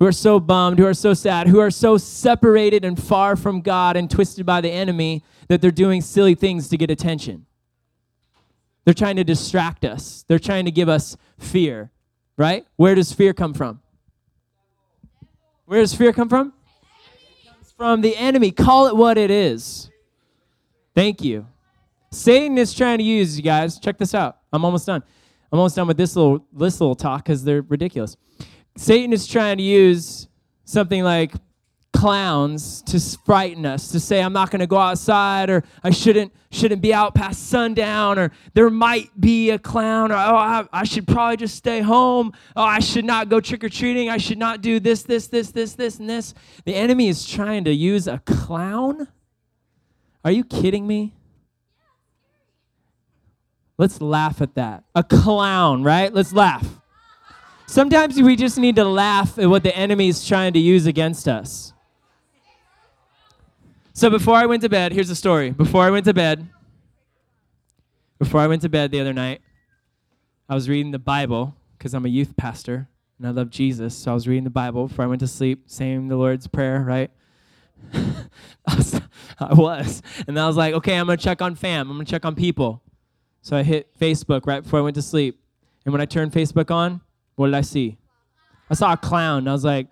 who 0.00 0.06
are 0.06 0.12
so 0.12 0.40
bummed, 0.40 0.78
who 0.78 0.86
are 0.86 0.94
so 0.94 1.12
sad, 1.12 1.46
who 1.46 1.60
are 1.60 1.70
so 1.70 1.98
separated 1.98 2.86
and 2.86 3.00
far 3.00 3.36
from 3.36 3.60
God 3.60 3.98
and 3.98 4.10
twisted 4.10 4.46
by 4.46 4.62
the 4.62 4.70
enemy 4.70 5.22
that 5.48 5.60
they're 5.60 5.70
doing 5.70 6.00
silly 6.00 6.34
things 6.34 6.68
to 6.68 6.78
get 6.78 6.90
attention. 6.90 7.44
They're 8.84 8.94
trying 8.94 9.16
to 9.16 9.24
distract 9.24 9.84
us. 9.84 10.24
They're 10.26 10.38
trying 10.38 10.64
to 10.64 10.70
give 10.70 10.88
us 10.88 11.18
fear, 11.38 11.90
right? 12.38 12.66
Where 12.76 12.94
does 12.94 13.12
fear 13.12 13.34
come 13.34 13.52
from? 13.52 13.82
Where 15.66 15.80
does 15.80 15.94
fear 15.94 16.14
come 16.14 16.30
from? 16.30 16.54
From 17.76 18.00
the 18.00 18.16
enemy. 18.16 18.52
Call 18.52 18.86
it 18.86 18.96
what 18.96 19.18
it 19.18 19.30
is. 19.30 19.90
Thank 20.94 21.22
you. 21.22 21.46
Satan 22.10 22.56
is 22.56 22.72
trying 22.72 22.98
to 22.98 23.04
use 23.04 23.36
you 23.36 23.42
guys. 23.42 23.78
Check 23.78 23.98
this 23.98 24.14
out. 24.14 24.38
I'm 24.50 24.64
almost 24.64 24.86
done. 24.86 25.02
I'm 25.52 25.58
almost 25.58 25.76
done 25.76 25.86
with 25.86 25.96
this 25.98 26.16
little 26.16 26.44
this 26.52 26.80
little 26.80 26.94
talk 26.94 27.24
because 27.24 27.44
they're 27.44 27.62
ridiculous. 27.62 28.16
Satan 28.80 29.12
is 29.12 29.26
trying 29.26 29.58
to 29.58 29.62
use 29.62 30.26
something 30.64 31.04
like 31.04 31.34
clowns 31.92 32.80
to 32.80 32.98
frighten 33.26 33.66
us 33.66 33.88
to 33.88 34.00
say 34.00 34.22
i'm 34.22 34.32
not 34.32 34.50
going 34.50 34.60
to 34.60 34.66
go 34.66 34.78
outside 34.78 35.50
or 35.50 35.62
i 35.82 35.90
shouldn't 35.90 36.32
shouldn't 36.50 36.80
be 36.80 36.94
out 36.94 37.14
past 37.14 37.50
sundown 37.50 38.18
or 38.18 38.30
there 38.54 38.70
might 38.70 39.10
be 39.20 39.50
a 39.50 39.58
clown 39.58 40.10
or 40.10 40.14
oh 40.14 40.36
I, 40.36 40.66
I 40.72 40.84
should 40.84 41.06
probably 41.06 41.36
just 41.36 41.56
stay 41.56 41.80
home 41.80 42.32
oh 42.56 42.62
i 42.62 42.78
should 42.78 43.04
not 43.04 43.28
go 43.28 43.38
trick-or-treating 43.38 44.08
i 44.08 44.16
should 44.16 44.38
not 44.38 44.62
do 44.62 44.80
this 44.80 45.02
this 45.02 45.26
this 45.26 45.50
this 45.50 45.72
this 45.72 45.98
and 45.98 46.08
this 46.08 46.32
the 46.64 46.74
enemy 46.74 47.08
is 47.08 47.26
trying 47.26 47.64
to 47.64 47.74
use 47.74 48.06
a 48.06 48.18
clown 48.24 49.08
are 50.24 50.30
you 50.32 50.44
kidding 50.44 50.86
me 50.86 51.14
Let's 53.76 54.02
laugh 54.02 54.42
at 54.42 54.56
that. 54.56 54.84
A 54.94 55.02
clown, 55.02 55.82
right? 55.82 56.12
Let's 56.12 56.34
laugh. 56.34 56.79
Sometimes 57.70 58.20
we 58.20 58.34
just 58.34 58.58
need 58.58 58.74
to 58.74 58.84
laugh 58.84 59.38
at 59.38 59.48
what 59.48 59.62
the 59.62 59.72
enemy 59.76 60.08
is 60.08 60.26
trying 60.26 60.52
to 60.54 60.58
use 60.58 60.86
against 60.86 61.28
us. 61.28 61.72
So 63.92 64.10
before 64.10 64.34
I 64.34 64.46
went 64.46 64.62
to 64.62 64.68
bed, 64.68 64.90
here's 64.90 65.06
the 65.06 65.14
story. 65.14 65.50
Before 65.50 65.84
I 65.84 65.90
went 65.90 66.04
to 66.06 66.12
bed, 66.12 66.48
before 68.18 68.40
I 68.40 68.48
went 68.48 68.62
to 68.62 68.68
bed 68.68 68.90
the 68.90 68.98
other 68.98 69.12
night, 69.12 69.40
I 70.48 70.56
was 70.56 70.68
reading 70.68 70.90
the 70.90 70.98
Bible 70.98 71.54
because 71.78 71.94
I'm 71.94 72.04
a 72.04 72.08
youth 72.08 72.36
pastor 72.36 72.88
and 73.18 73.28
I 73.28 73.30
love 73.30 73.50
Jesus. 73.50 73.96
So 73.96 74.10
I 74.10 74.14
was 74.14 74.26
reading 74.26 74.42
the 74.42 74.50
Bible 74.50 74.88
before 74.88 75.04
I 75.04 75.08
went 75.08 75.20
to 75.20 75.28
sleep, 75.28 75.62
saying 75.66 76.08
the 76.08 76.16
Lord's 76.16 76.48
Prayer, 76.48 76.80
right? 76.80 77.12
I, 77.94 78.74
was, 78.76 79.00
I 79.38 79.54
was. 79.54 80.02
And 80.26 80.40
I 80.40 80.48
was 80.48 80.56
like, 80.56 80.74
okay, 80.74 80.96
I'm 80.96 81.06
going 81.06 81.18
to 81.18 81.22
check 81.22 81.40
on 81.40 81.54
fam. 81.54 81.88
I'm 81.88 81.98
going 81.98 82.04
to 82.04 82.10
check 82.10 82.24
on 82.24 82.34
people. 82.34 82.82
So 83.42 83.56
I 83.56 83.62
hit 83.62 83.96
Facebook 83.96 84.44
right 84.44 84.64
before 84.64 84.80
I 84.80 84.82
went 84.82 84.96
to 84.96 85.02
sleep. 85.02 85.40
And 85.84 85.92
when 85.92 86.00
I 86.00 86.06
turned 86.06 86.32
Facebook 86.32 86.72
on, 86.72 87.00
what 87.36 87.46
did 87.46 87.54
I 87.54 87.60
see? 87.62 87.96
I 88.68 88.74
saw 88.74 88.92
a 88.92 88.96
clown. 88.96 89.48
I 89.48 89.52
was 89.52 89.64
like, 89.64 89.88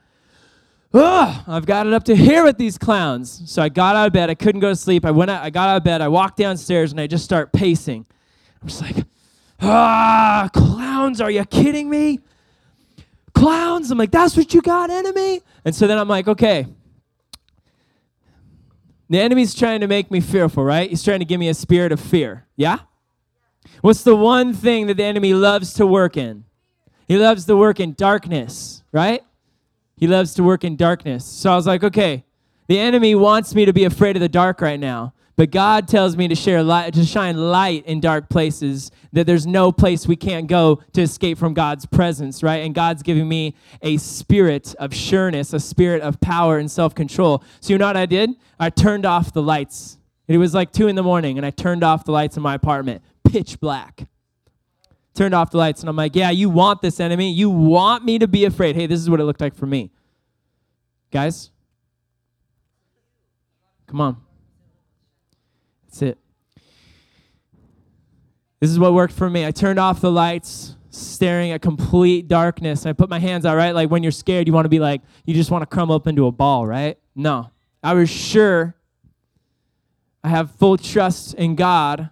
oh, 0.95 1.45
I've 1.47 1.66
got 1.66 1.87
it 1.87 1.92
up 1.92 2.04
to 2.04 2.16
here 2.16 2.45
with 2.45 2.59
these 2.59 2.78
clowns. 2.78 3.42
So 3.47 3.62
I 3.62 3.68
got 3.68 3.97
out 3.97 4.07
of 4.07 4.12
bed. 4.12 4.30
I 4.30 4.35
couldn't 4.35 4.61
go 4.61 4.68
to 4.68 4.76
sleep. 4.76 5.04
I 5.04 5.11
went 5.11 5.30
out, 5.30 5.42
I 5.42 5.50
got 5.50 5.68
out 5.68 5.78
of 5.78 5.85
bed. 5.85 6.00
I 6.00 6.09
walked 6.09 6.37
downstairs 6.37 6.92
and 6.92 7.00
I 7.00 7.07
just 7.07 7.25
start 7.25 7.52
pacing. 7.52 8.07
I'm 8.62 8.68
just 8.68 8.83
like, 8.83 9.04
ah, 9.61 10.49
clowns, 10.52 11.21
are 11.21 11.30
you 11.30 11.45
kidding 11.45 11.90
me? 11.90 12.21
Clowns. 13.35 13.90
I'm 13.90 13.99
like, 13.99 14.11
that's 14.11 14.37
what 14.37 14.52
you 14.54 14.62
got, 14.62 14.90
enemy? 14.90 15.40
And 15.64 15.75
so 15.75 15.87
then 15.87 15.99
I'm 15.99 16.09
like, 16.09 16.28
okay. 16.28 16.66
The 19.11 19.21
enemy's 19.21 19.54
trying 19.54 19.80
to 19.80 19.87
make 19.87 20.11
me 20.11 20.21
fearful, 20.21 20.62
right? 20.64 20.90
He's 20.90 21.02
trying 21.02 21.21
to 21.21 21.25
give 21.25 21.40
me 21.40 21.49
a 21.49 21.54
spirit 21.54 21.92
of 21.92 22.00
fear. 22.00 22.47
Yeah? 22.57 22.80
What's 23.80 24.02
the 24.02 24.16
one 24.16 24.52
thing 24.52 24.87
that 24.88 24.97
the 24.97 25.04
enemy 25.04 25.35
loves 25.35 25.73
to 25.75 25.87
work 25.87 26.16
in? 26.16 26.45
He 27.09 27.17
loves 27.17 27.47
to 27.47 27.57
work 27.57 27.81
in 27.81 27.95
darkness, 27.95 28.85
right? 28.93 29.23
He 29.97 30.07
loves 30.07 30.35
to 30.35 30.45
work 30.45 30.62
in 30.62 30.77
darkness. 30.77 31.25
So 31.25 31.50
I 31.50 31.57
was 31.57 31.67
like, 31.67 31.83
okay, 31.83 32.25
the 32.69 32.79
enemy 32.79 33.15
wants 33.15 33.55
me 33.55 33.65
to 33.65 33.73
be 33.73 33.85
afraid 33.85 34.15
of 34.15 34.21
the 34.21 34.29
dark 34.29 34.61
right 34.61 34.79
now. 34.79 35.15
But 35.35 35.50
God 35.50 35.87
tells 35.87 36.17
me 36.17 36.27
to 36.29 36.35
share 36.35 36.62
light, 36.65 36.93
to 36.95 37.05
shine 37.05 37.37
light 37.37 37.87
in 37.87 38.00
dark 38.00 38.29
places, 38.29 38.91
that 39.12 39.25
there's 39.25 39.47
no 39.47 39.71
place 39.71 40.07
we 40.07 40.17
can't 40.17 40.49
go 40.49 40.83
to 40.93 41.03
escape 41.03 41.38
from 41.38 41.55
God's 41.55 41.87
presence, 41.87 42.43
right? 42.43 42.65
And 42.65 42.75
God's 42.75 43.03
giving 43.05 43.29
me 43.29 43.55
a 43.81 43.97
spirit 43.99 44.75
of 44.81 44.93
sureness, 44.93 45.53
a 45.53 45.61
spirit 45.61 46.03
of 46.03 46.21
power 46.21 46.59
and 46.59 46.69
self 46.69 46.95
control. 46.95 47.43
So, 47.61 47.73
you 47.73 47.79
know 47.79 47.87
what 47.87 47.97
I 47.97 48.07
did? 48.07 48.31
I 48.59 48.69
turned 48.71 49.07
off 49.07 49.33
the 49.33 49.43
lights. 49.43 49.99
It 50.27 50.38
was 50.38 50.55
like 50.55 50.73
two 50.73 50.88
in 50.88 50.97
the 50.97 51.05
morning, 51.05 51.38
and 51.38 51.47
I 51.47 51.50
turned 51.50 51.85
off 51.85 52.05
the 52.05 52.12
lights 52.12 52.37
in 52.37 52.43
my 52.43 52.55
apartment 52.55 53.03
pitch 53.25 53.61
black. 53.61 54.09
Turned 55.18 55.34
off 55.34 55.50
the 55.50 55.58
lights, 55.58 55.80
and 55.80 55.90
I'm 55.90 55.96
like, 55.96 56.14
yeah, 56.14 56.30
you 56.30 56.48
want 56.48 56.80
this 56.80 57.00
enemy. 57.00 57.32
You 57.32 57.50
want 57.50 58.04
me 58.04 58.20
to 58.20 58.28
be 58.28 58.44
afraid. 58.44 58.76
Hey, 58.76 58.87
this 58.87 59.00
is 59.00 59.10
what 59.10 59.18
it 59.18 59.25
looked 59.25 59.40
like 59.40 59.52
for 59.52 59.66
me. 59.66 59.90
Guys, 61.10 61.50
come 63.88 64.00
on. 64.00 64.16
That's 65.82 66.02
it. 66.02 66.18
This 68.60 68.70
is 68.70 68.78
what 68.78 68.94
worked 68.94 69.12
for 69.12 69.28
me. 69.28 69.44
I 69.44 69.50
turned 69.50 69.80
off 69.80 70.00
the 70.00 70.12
lights, 70.12 70.76
staring 70.90 71.50
at 71.50 71.62
complete 71.62 72.28
darkness. 72.28 72.87
I 72.87 72.92
put 72.92 73.10
my 73.10 73.18
hands 73.18 73.44
out, 73.44 73.56
right? 73.56 73.75
Like 73.75 73.90
when 73.90 74.04
you're 74.04 74.12
scared, 74.12 74.46
you 74.46 74.52
want 74.52 74.66
to 74.66 74.70
be 74.70 74.78
like, 74.78 75.02
you 75.26 75.34
just 75.34 75.50
want 75.50 75.62
to 75.62 75.66
crumble 75.66 75.96
up 75.96 76.06
into 76.06 76.28
a 76.28 76.30
ball, 76.30 76.64
right? 76.64 76.96
No. 77.16 77.50
I 77.82 77.94
was 77.94 78.08
sure 78.08 78.76
I 80.22 80.28
have 80.28 80.52
full 80.52 80.76
trust 80.76 81.34
in 81.34 81.56
God, 81.56 82.08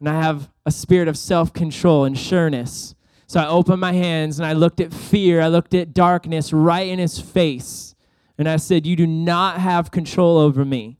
and 0.00 0.08
I 0.10 0.20
have 0.20 0.50
a 0.64 0.70
spirit 0.70 1.08
of 1.08 1.18
self 1.18 1.52
control 1.52 2.04
and 2.04 2.18
sureness. 2.18 2.94
So 3.26 3.40
I 3.40 3.48
opened 3.48 3.80
my 3.80 3.92
hands 3.92 4.38
and 4.38 4.46
I 4.46 4.52
looked 4.52 4.80
at 4.80 4.92
fear, 4.92 5.40
I 5.40 5.48
looked 5.48 5.74
at 5.74 5.94
darkness 5.94 6.52
right 6.52 6.86
in 6.86 6.98
his 6.98 7.18
face, 7.18 7.94
and 8.36 8.48
I 8.48 8.56
said, 8.56 8.86
You 8.86 8.96
do 8.96 9.06
not 9.06 9.58
have 9.58 9.90
control 9.90 10.38
over 10.38 10.64
me. 10.64 10.98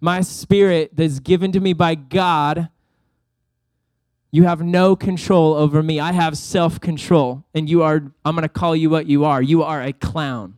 My 0.00 0.22
spirit 0.22 0.92
that's 0.94 1.20
given 1.20 1.52
to 1.52 1.60
me 1.60 1.74
by 1.74 1.94
God, 1.94 2.70
you 4.30 4.44
have 4.44 4.62
no 4.62 4.96
control 4.96 5.54
over 5.54 5.82
me. 5.82 6.00
I 6.00 6.12
have 6.12 6.38
self 6.38 6.80
control, 6.80 7.44
and 7.54 7.68
you 7.68 7.82
are, 7.82 8.12
I'm 8.24 8.34
going 8.34 8.42
to 8.42 8.48
call 8.48 8.74
you 8.74 8.88
what 8.88 9.06
you 9.06 9.24
are. 9.24 9.42
You 9.42 9.62
are 9.62 9.82
a 9.82 9.92
clown. 9.92 10.54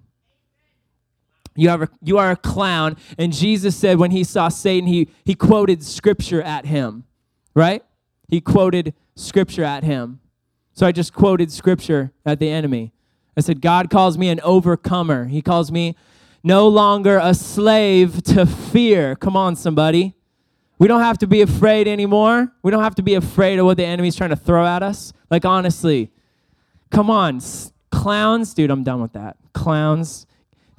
You 1.55 1.71
are, 1.71 1.83
a, 1.83 1.89
you 2.03 2.19
are 2.19 2.31
a 2.31 2.37
clown. 2.37 2.97
And 3.19 3.33
Jesus 3.33 3.77
said 3.77 3.99
when 3.99 4.11
he 4.11 4.25
saw 4.25 4.49
Satan, 4.49 4.87
he, 4.87 5.09
he 5.25 5.35
quoted 5.35 5.83
scripture 5.83 6.43
at 6.43 6.65
him, 6.65 7.05
right? 7.55 7.83
He 8.33 8.41
quoted 8.41 8.95
scripture 9.15 9.63
at 9.63 9.85
him. 9.85 10.19
So 10.73 10.87
I 10.87 10.93
just 10.93 11.13
quoted 11.13 11.53
scripture 11.53 12.13
at 12.25 12.39
the 12.39 12.49
enemy. 12.49 12.95
I 13.37 13.43
said, 13.43 13.61
God 13.61 13.91
calls 13.91 14.17
me 14.17 14.31
an 14.31 14.41
overcomer. 14.41 15.27
He 15.27 15.43
calls 15.43 15.71
me 15.71 15.95
no 16.43 16.67
longer 16.67 17.21
a 17.23 17.35
slave 17.35 18.23
to 18.23 18.47
fear. 18.47 19.17
Come 19.17 19.37
on, 19.37 19.55
somebody. 19.55 20.15
We 20.79 20.89
don't 20.89 21.03
have 21.03 21.19
to 21.19 21.27
be 21.27 21.43
afraid 21.43 21.87
anymore. 21.87 22.51
We 22.63 22.71
don't 22.71 22.83
have 22.83 22.95
to 22.95 23.03
be 23.03 23.17
afraid 23.17 23.59
of 23.59 23.67
what 23.67 23.77
the 23.77 23.85
enemy's 23.85 24.17
trying 24.17 24.31
to 24.31 24.37
throw 24.37 24.65
at 24.65 24.83
us. 24.83 25.13
Like, 25.31 25.45
honestly, 25.45 26.11
come 26.91 27.11
on. 27.11 27.39
Clowns, 27.91 28.55
dude, 28.55 28.71
I'm 28.71 28.83
done 28.83 29.03
with 29.03 29.13
that. 29.13 29.37
Clowns. 29.53 30.27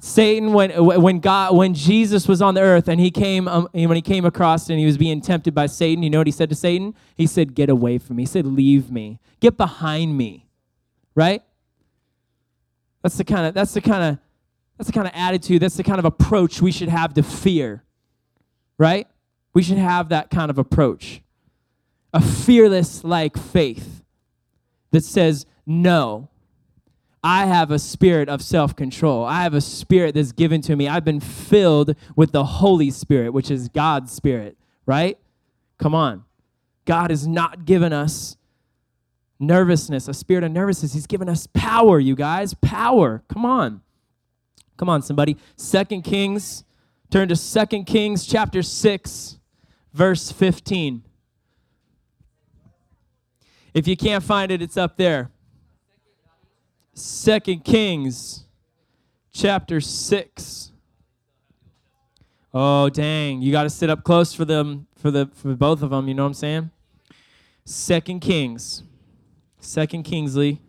Satan, 0.00 0.52
when, 0.52 0.70
when 0.84 1.18
God, 1.18 1.56
when 1.56 1.72
Jesus 1.72 2.28
was 2.28 2.42
on 2.42 2.54
the 2.54 2.60
earth 2.60 2.88
and 2.88 3.00
he 3.00 3.10
came, 3.10 3.48
um, 3.48 3.68
when 3.72 3.96
he 3.96 4.02
came 4.02 4.24
across 4.24 4.68
and 4.68 4.78
he 4.78 4.84
was 4.84 4.98
being 4.98 5.20
tempted 5.20 5.54
by 5.54 5.66
Satan, 5.66 6.02
you 6.02 6.10
know 6.10 6.18
what 6.18 6.26
he 6.26 6.32
said 6.32 6.50
to 6.50 6.54
Satan? 6.54 6.94
He 7.16 7.26
said, 7.26 7.54
"Get 7.54 7.70
away 7.70 7.98
from 7.98 8.16
me." 8.16 8.24
He 8.24 8.26
said, 8.26 8.46
"Leave 8.46 8.90
me. 8.90 9.18
Get 9.40 9.56
behind 9.56 10.18
me." 10.18 10.46
Right? 11.14 11.42
That's 13.02 13.16
the 13.16 13.24
kind 13.24 13.46
of 13.46 13.54
that's 13.54 13.72
the 13.72 13.80
kind 13.80 14.04
of 14.04 14.18
that's 14.76 14.88
the 14.88 14.92
kind 14.92 15.06
of 15.06 15.12
attitude, 15.14 15.62
that's 15.62 15.76
the 15.76 15.84
kind 15.84 15.98
of 15.98 16.04
approach 16.04 16.60
we 16.60 16.72
should 16.72 16.88
have 16.88 17.14
to 17.14 17.22
fear. 17.22 17.84
Right? 18.76 19.06
We 19.54 19.62
should 19.62 19.78
have 19.78 20.10
that 20.10 20.30
kind 20.30 20.50
of 20.50 20.58
approach. 20.58 21.22
A 22.12 22.20
fearless 22.20 23.04
like 23.04 23.38
faith 23.38 24.02
that 24.90 25.04
says, 25.04 25.46
"No, 25.64 26.28
I 27.26 27.46
have 27.46 27.70
a 27.70 27.78
spirit 27.78 28.28
of 28.28 28.42
self 28.42 28.76
control. 28.76 29.24
I 29.24 29.42
have 29.44 29.54
a 29.54 29.62
spirit 29.62 30.14
that's 30.14 30.32
given 30.32 30.60
to 30.62 30.76
me. 30.76 30.86
I've 30.86 31.06
been 31.06 31.20
filled 31.20 31.96
with 32.14 32.32
the 32.32 32.44
Holy 32.44 32.90
Spirit, 32.90 33.32
which 33.32 33.50
is 33.50 33.68
God's 33.68 34.12
spirit, 34.12 34.58
right? 34.84 35.18
Come 35.78 35.94
on. 35.94 36.24
God 36.84 37.08
has 37.08 37.26
not 37.26 37.64
given 37.64 37.94
us 37.94 38.36
nervousness, 39.40 40.06
a 40.06 40.12
spirit 40.12 40.44
of 40.44 40.52
nervousness. 40.52 40.92
He's 40.92 41.06
given 41.06 41.30
us 41.30 41.46
power, 41.46 41.98
you 41.98 42.14
guys. 42.14 42.52
Power. 42.52 43.22
Come 43.28 43.46
on. 43.46 43.80
Come 44.76 44.90
on, 44.90 45.00
somebody. 45.00 45.38
Second 45.56 46.02
Kings. 46.02 46.62
Turn 47.10 47.28
to 47.28 47.36
Second 47.36 47.84
Kings 47.84 48.26
chapter 48.26 48.62
6, 48.62 49.38
verse 49.94 50.30
15. 50.30 51.04
If 53.72 53.88
you 53.88 53.96
can't 53.96 54.22
find 54.22 54.52
it, 54.52 54.60
it's 54.60 54.76
up 54.76 54.98
there. 54.98 55.30
Second 56.94 57.64
Kings 57.64 58.44
chapter 59.32 59.80
6. 59.80 60.72
Oh 62.52 62.88
dang, 62.88 63.42
you 63.42 63.50
got 63.50 63.64
to 63.64 63.70
sit 63.70 63.90
up 63.90 64.04
close 64.04 64.32
for 64.32 64.44
them 64.44 64.86
for 64.96 65.10
the 65.10 65.28
for 65.34 65.54
both 65.54 65.82
of 65.82 65.90
them, 65.90 66.06
you 66.06 66.14
know 66.14 66.22
what 66.22 66.28
I'm 66.28 66.34
saying? 66.34 66.70
Second 67.64 68.20
Kings. 68.20 68.84
Second 69.58 70.04
Kingsley. 70.04 70.60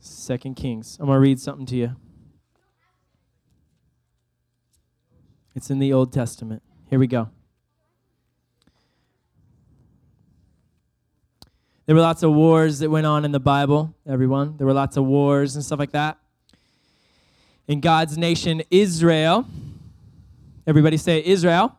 Second 0.00 0.56
Kings. 0.56 0.96
I'm 0.98 1.06
going 1.06 1.16
to 1.16 1.20
read 1.20 1.38
something 1.38 1.66
to 1.66 1.76
you. 1.76 1.96
It's 5.54 5.70
in 5.70 5.78
the 5.78 5.92
Old 5.92 6.12
Testament. 6.12 6.62
Here 6.90 6.98
we 6.98 7.06
go. 7.06 7.28
There 11.88 11.94
were 11.94 12.02
lots 12.02 12.22
of 12.22 12.34
wars 12.34 12.80
that 12.80 12.90
went 12.90 13.06
on 13.06 13.24
in 13.24 13.32
the 13.32 13.40
Bible, 13.40 13.94
everyone. 14.06 14.58
There 14.58 14.66
were 14.66 14.74
lots 14.74 14.98
of 14.98 15.06
wars 15.06 15.56
and 15.56 15.64
stuff 15.64 15.78
like 15.78 15.92
that. 15.92 16.18
In 17.66 17.80
God's 17.80 18.18
nation, 18.18 18.60
Israel, 18.70 19.46
everybody 20.66 20.98
say 20.98 21.24
Israel. 21.24 21.74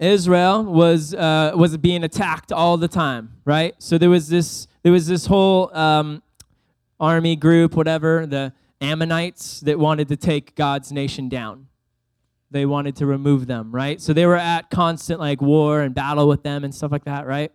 Israel 0.00 0.64
was 0.64 1.14
uh, 1.14 1.52
was 1.54 1.76
being 1.76 2.02
attacked 2.02 2.50
all 2.50 2.76
the 2.76 2.88
time, 2.88 3.34
right? 3.44 3.76
So 3.78 3.98
there 3.98 4.10
was 4.10 4.28
this 4.28 4.66
there 4.82 4.90
was 4.90 5.06
this 5.06 5.26
whole 5.26 5.72
um, 5.72 6.20
army 6.98 7.36
group, 7.36 7.76
whatever, 7.76 8.26
the 8.26 8.52
Ammonites 8.80 9.60
that 9.60 9.78
wanted 9.78 10.08
to 10.08 10.16
take 10.16 10.56
God's 10.56 10.90
nation 10.90 11.28
down. 11.28 11.68
They 12.50 12.66
wanted 12.66 12.96
to 12.96 13.06
remove 13.06 13.46
them, 13.46 13.70
right? 13.70 14.00
So 14.00 14.12
they 14.12 14.26
were 14.26 14.34
at 14.34 14.70
constant 14.70 15.20
like 15.20 15.40
war 15.40 15.82
and 15.82 15.94
battle 15.94 16.26
with 16.26 16.42
them 16.42 16.64
and 16.64 16.74
stuff 16.74 16.90
like 16.90 17.04
that, 17.04 17.28
right? 17.28 17.52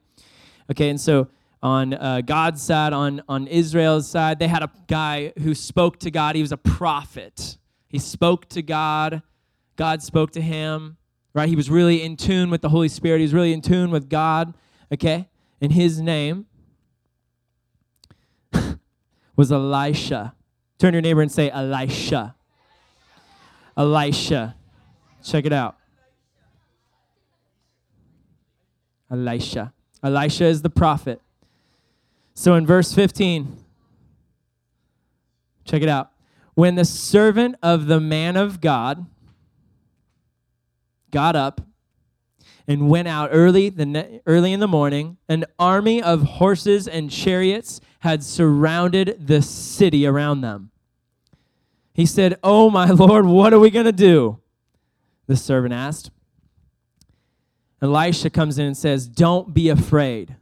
Okay, 0.72 0.90
and 0.90 1.00
so 1.00 1.28
on 1.62 1.94
uh, 1.94 2.22
God's 2.22 2.62
side, 2.62 2.94
on, 2.94 3.24
on 3.28 3.48
Israel's 3.48 4.08
side, 4.08 4.40
they 4.40 4.48
had 4.48 4.64
a 4.64 4.70
guy 4.88 5.34
who 5.40 5.56
spoke 5.56 6.00
to 6.00 6.12
God. 6.12 6.36
He 6.36 6.42
was 6.42 6.52
a 6.52 6.58
prophet. 6.58 7.58
He 7.88 8.00
spoke 8.00 8.48
to 8.50 8.62
God. 8.62 9.22
God 9.76 10.02
spoke 10.02 10.32
to 10.32 10.42
him, 10.42 10.98
right? 11.34 11.50
He 11.50 11.56
was 11.56 11.70
really 11.70 12.02
in 12.04 12.18
tune 12.18 12.50
with 12.50 12.62
the 12.62 12.70
Holy 12.70 12.88
Spirit. 12.88 13.18
He 13.18 13.24
was 13.24 13.34
really 13.34 13.54
in 13.54 13.62
tune 13.62 13.92
with 13.92 14.10
God, 14.10 14.54
okay? 14.94 15.28
And 15.62 15.72
his 15.72 16.00
name 16.00 16.46
was 19.36 19.52
Elisha. 19.52 20.36
Turn 20.78 20.94
your 20.94 21.02
neighbor 21.02 21.22
and 21.22 21.32
say, 21.32 21.50
Elisha. 21.50 22.36
Elisha. 23.78 24.56
Check 25.24 25.46
it 25.46 25.54
out. 25.54 25.78
Elisha. 29.10 29.74
Elisha 30.04 30.46
is 30.46 30.62
the 30.62 30.70
prophet. 30.70 31.22
So 32.34 32.56
in 32.56 32.66
verse 32.66 32.94
15, 32.94 33.58
check 35.64 35.82
it 35.82 35.90
out. 35.90 36.12
When 36.54 36.76
the 36.76 36.86
servant 36.86 37.56
of 37.64 37.88
the 37.88 38.00
man 38.00 38.38
of 38.38 38.62
God 38.62 39.06
got 41.12 41.36
up 41.36 41.62
and 42.68 42.90
went 42.90 43.08
out 43.08 43.30
early 43.32 43.70
the 43.70 43.86
ne- 43.86 44.22
early 44.26 44.52
in 44.52 44.60
the 44.60 44.68
morning, 44.68 45.18
an 45.30 45.46
army 45.60 46.02
of 46.02 46.24
horses 46.24 46.88
and 46.88 47.10
chariots 47.10 47.80
had 48.00 48.24
surrounded 48.24 49.28
the 49.28 49.42
city 49.42 50.06
around 50.06 50.42
them. 50.42 50.72
He 51.94 52.06
said, 52.06 52.38
"Oh 52.44 52.70
my 52.70 52.90
lord, 52.92 53.26
what 53.26 53.54
are 53.54 53.60
we 53.60 53.70
going 53.70 53.86
to 53.86 53.92
do?" 53.92 54.40
The 55.28 55.36
servant 55.36 55.74
asked. 55.74 56.12
Elisha 57.86 58.30
comes 58.30 58.58
in 58.58 58.66
and 58.66 58.78
says, 58.78 59.08
Don't 59.08 59.54
be 59.54 59.70
afraid. 59.70 60.36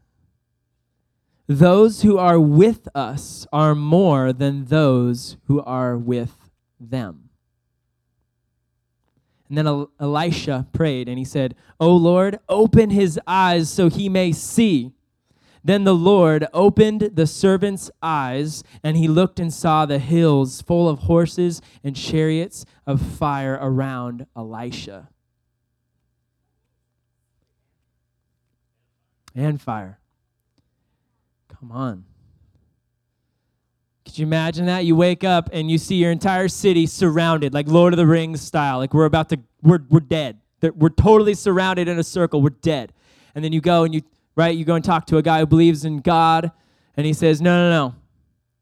Those 1.46 2.02
who 2.02 2.18
are 2.18 2.40
with 2.40 2.88
us 2.96 3.46
are 3.52 3.76
more 3.76 4.32
than 4.32 4.66
those 4.66 5.36
who 5.48 5.62
are 5.62 5.98
with 5.98 6.50
them. 6.80 7.30
And 9.50 9.58
then 9.58 9.88
Elisha 10.00 10.68
prayed 10.72 11.10
and 11.10 11.20
he 11.20 11.26
said, 11.26 11.56
O 11.80 11.94
Lord, 11.94 12.40
open 12.48 12.92
his 12.92 13.20
eyes 13.28 13.70
so 13.70 13.90
he 13.90 14.08
may 14.08 14.32
see. 14.32 14.94
Then 15.66 15.84
the 15.84 15.96
Lord 15.96 16.48
opened 16.54 17.12
the 17.14 17.28
servant's 17.28 17.90
eyes, 18.02 18.66
and 18.84 18.98
he 18.98 19.08
looked 19.08 19.40
and 19.40 19.54
saw 19.54 19.86
the 19.86 20.00
hills 20.00 20.62
full 20.62 20.90
of 20.90 21.00
horses 21.00 21.62
and 21.86 21.96
chariots 21.96 22.66
of 22.86 23.02
fire 23.02 23.58
around 23.62 24.26
Elisha. 24.36 25.08
And 29.36 29.62
fire. 29.62 30.00
Come 31.60 31.72
on. 31.72 32.06
Could 34.06 34.20
you 34.20 34.26
imagine 34.26 34.66
that? 34.66 34.86
You 34.86 34.96
wake 34.96 35.24
up 35.24 35.50
and 35.54 35.72
you 35.72 35.78
see 35.78 35.96
your 35.96 36.12
entire 36.12 36.48
city 36.48 36.86
surrounded, 36.86 37.54
like 37.54 37.68
Lord 37.68 37.94
of 37.94 37.98
the 37.98 38.06
Rings 38.06 38.42
style. 38.42 38.78
Like 38.78 38.94
we're 38.94 39.06
about 39.06 39.30
to, 39.30 39.40
we're, 39.62 39.80
we're 39.90 40.02
dead. 40.02 40.40
We're 40.62 40.90
totally 40.90 41.34
surrounded 41.34 41.88
in 41.88 41.98
a 41.98 42.04
circle. 42.04 42.42
We're 42.42 42.50
dead. 42.50 42.94
And 43.36 43.44
then 43.44 43.54
you 43.54 43.62
go 43.62 43.84
and 43.84 43.94
you, 43.94 44.02
right, 44.36 44.56
you 44.56 44.66
go 44.66 44.76
and 44.76 44.84
talk 44.84 45.06
to 45.08 45.18
a 45.18 45.22
guy 45.22 45.40
who 45.40 45.46
believes 45.46 45.84
in 45.84 46.00
God, 46.00 46.52
and 46.96 47.06
he 47.06 47.14
says, 47.14 47.42
No, 47.42 47.58
no, 47.58 47.70
no. 47.70 47.96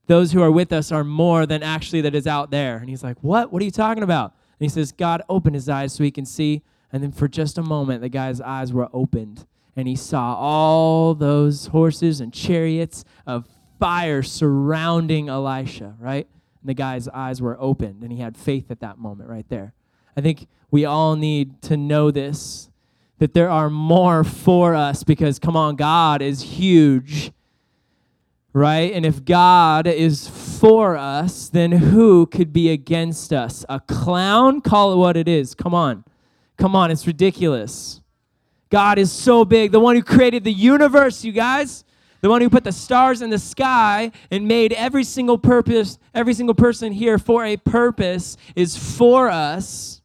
Those 0.08 0.32
who 0.32 0.42
are 0.42 0.52
with 0.52 0.74
us 0.74 0.92
are 0.92 1.04
more 1.04 1.46
than 1.46 1.64
actually 1.64 2.02
that 2.02 2.16
is 2.16 2.28
out 2.28 2.52
there. 2.52 2.78
And 2.78 2.90
he's 2.90 3.04
like, 3.04 3.18
What? 3.22 3.52
What 3.52 3.62
are 3.62 3.66
you 3.66 3.72
talking 3.72 4.04
about? 4.04 4.34
And 4.60 4.66
he 4.66 4.70
says, 4.70 4.92
God 4.92 5.22
opened 5.28 5.56
his 5.56 5.70
eyes 5.70 5.94
so 5.94 6.04
he 6.04 6.12
can 6.12 6.26
see. 6.26 6.64
And 6.92 7.02
then 7.02 7.12
for 7.12 7.28
just 7.28 7.58
a 7.58 7.64
moment, 7.64 8.02
the 8.02 8.10
guy's 8.10 8.42
eyes 8.42 8.74
were 8.74 8.90
opened 8.94 9.46
and 9.76 9.88
he 9.88 9.96
saw 9.96 10.36
all 10.36 11.14
those 11.14 11.68
horses 11.68 12.20
and 12.20 12.34
chariots 12.34 13.06
of 13.26 13.48
fire 13.80 14.22
surrounding 14.22 15.30
Elisha, 15.30 15.96
right? 16.00 16.28
And 16.62 16.70
the 16.70 16.74
guy's 16.74 17.08
eyes 17.08 17.42
were 17.42 17.58
opened, 17.60 18.04
and 18.04 18.12
he 18.12 18.20
had 18.20 18.38
faith 18.38 18.70
at 18.70 18.80
that 18.82 18.98
moment 18.98 19.30
right 19.30 19.48
there. 19.50 19.74
I 20.16 20.22
think 20.22 20.48
we 20.70 20.86
all 20.86 21.16
need 21.16 21.62
to 21.64 21.78
know 21.78 22.12
this 22.12 22.70
that 23.22 23.36
there 23.36 23.52
are 23.52 23.70
more 23.70 24.24
for 24.24 24.74
us 24.74 25.04
because, 25.04 25.38
come 25.38 25.56
on, 25.56 25.76
God 25.76 26.24
is 26.24 26.42
huge, 26.42 27.32
right? 28.52 28.92
And 28.92 29.06
if 29.06 29.24
God 29.24 29.86
is 29.86 30.28
for 30.28 30.98
us, 30.98 31.48
then 31.48 31.72
who 31.72 32.26
could 32.26 32.52
be 32.52 32.72
against 32.72 33.32
us? 33.32 33.64
A 33.70 33.80
clown? 33.80 34.60
Call 34.60 34.94
it 34.94 34.96
what 34.96 35.16
it 35.16 35.28
is. 35.28 35.54
Come 35.54 35.76
on. 35.76 36.04
Come 36.58 36.76
on, 36.76 36.90
it's 36.90 37.06
ridiculous. 37.06 38.01
God 38.72 38.98
is 38.98 39.12
so 39.12 39.46
big. 39.46 39.72
The 39.72 39.80
one 39.80 39.96
who 39.96 40.02
created 40.02 40.44
the 40.44 40.52
universe, 40.52 41.24
you 41.24 41.32
guys 41.32 41.84
the 42.22 42.30
one 42.30 42.42
who 42.42 42.50
put 42.50 42.64
the 42.64 42.72
stars 42.72 43.22
in 43.22 43.32
the 43.32 43.40
sky 43.40 44.12
and 44.30 44.48
made 44.48 44.74
every 44.74 45.04
single 45.04 45.40
purpose, 45.40 45.98
every 46.14 46.36
single 46.36 46.54
person 46.54 46.94
here 46.94 47.18
for 47.18 47.44
a 47.44 47.58
purpose, 47.58 48.38
is 48.56 48.78
for 48.78 49.30
us. 49.30 50.02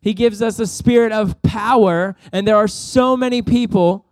He 0.00 0.14
gives 0.14 0.40
us 0.40 0.58
a 0.60 0.66
spirit 0.66 1.12
of 1.12 1.42
power, 1.42 2.16
and 2.32 2.46
there 2.46 2.56
are 2.56 2.68
so 2.68 3.16
many 3.16 3.42
people 3.42 4.06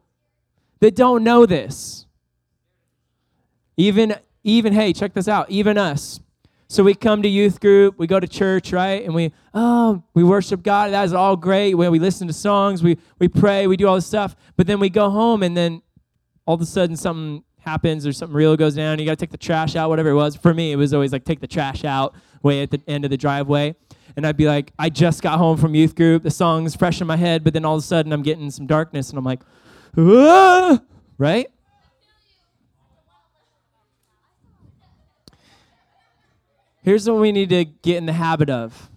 that 0.81 0.95
don't 0.95 1.25
know 1.25 1.47
this. 1.47 2.05
Even, 3.77 4.17
even, 4.43 4.73
hey, 4.73 4.93
check 4.93 5.15
this 5.15 5.29
out, 5.29 5.49
even 5.49 5.79
us. 5.79 6.21
So 6.71 6.85
we 6.85 6.95
come 6.95 7.23
to 7.23 7.29
youth 7.29 7.61
group, 7.61 7.99
we 7.99 8.07
go 8.07 8.21
to 8.21 8.29
church, 8.29 8.73
right? 8.75 9.03
And 9.03 9.15
we, 9.15 9.33
oh, 9.55 10.03
we 10.13 10.23
worship 10.23 10.63
God. 10.63 10.93
That 10.93 11.05
is 11.05 11.15
all 11.15 11.35
great. 11.35 11.75
We, 11.75 11.89
we 11.89 11.99
listen 11.99 12.27
to 12.27 12.35
songs, 12.35 12.83
we, 12.83 12.99
we 13.19 13.27
pray, 13.27 13.67
we 13.67 13.79
do 13.79 13.89
all 13.89 13.95
this 13.95 14.07
stuff. 14.07 14.37
But 14.57 14.67
then 14.67 14.79
we 14.79 14.91
go 14.91 15.09
home 15.09 15.43
and 15.43 15.57
then 15.57 15.81
all 16.45 16.57
of 16.57 16.61
a 16.61 16.67
sudden 16.67 16.95
something 16.95 17.43
happens 17.61 18.07
or 18.07 18.13
something 18.13 18.37
real 18.37 18.55
goes 18.55 18.75
down. 18.75 18.99
You 18.99 19.07
got 19.07 19.13
to 19.13 19.17
take 19.17 19.31
the 19.31 19.39
trash 19.39 19.77
out, 19.77 19.89
whatever 19.89 20.11
it 20.11 20.15
was. 20.15 20.37
For 20.37 20.53
me, 20.53 20.73
it 20.73 20.77
was 20.77 20.93
always 20.93 21.11
like 21.11 21.25
take 21.25 21.41
the 21.41 21.47
trash 21.47 21.87
out 21.87 22.15
way 22.43 22.63
at 22.63 22.71
the 22.71 22.83
end 22.87 23.05
of 23.05 23.11
the 23.11 23.17
driveway. 23.17 23.75
And 24.15 24.27
I'd 24.27 24.37
be 24.37 24.47
like, 24.47 24.73
I 24.79 24.91
just 24.91 25.23
got 25.23 25.39
home 25.39 25.57
from 25.57 25.75
youth 25.75 25.95
group. 25.95 26.23
The 26.23 26.31
song's 26.31 26.77
fresh 26.77 27.01
in 27.01 27.07
my 27.07 27.17
head, 27.17 27.45
but 27.45 27.55
then 27.55 27.65
all 27.65 27.77
of 27.77 27.83
a 27.83 27.87
sudden 27.87 28.13
I'm 28.13 28.23
getting 28.23 28.51
some 28.51 28.67
darkness 28.67 29.09
and 29.09 29.19
I'm 29.19 29.25
like, 29.25 29.41
ah! 29.97 30.81
right? 31.17 31.47
Here's 36.89 37.07
what 37.07 37.21
we 37.21 37.33
need 37.33 37.51
to 37.51 37.67
get 37.67 37.99
in 37.99 38.07
the 38.07 38.15
habit 38.15 38.49
of. 38.49 38.89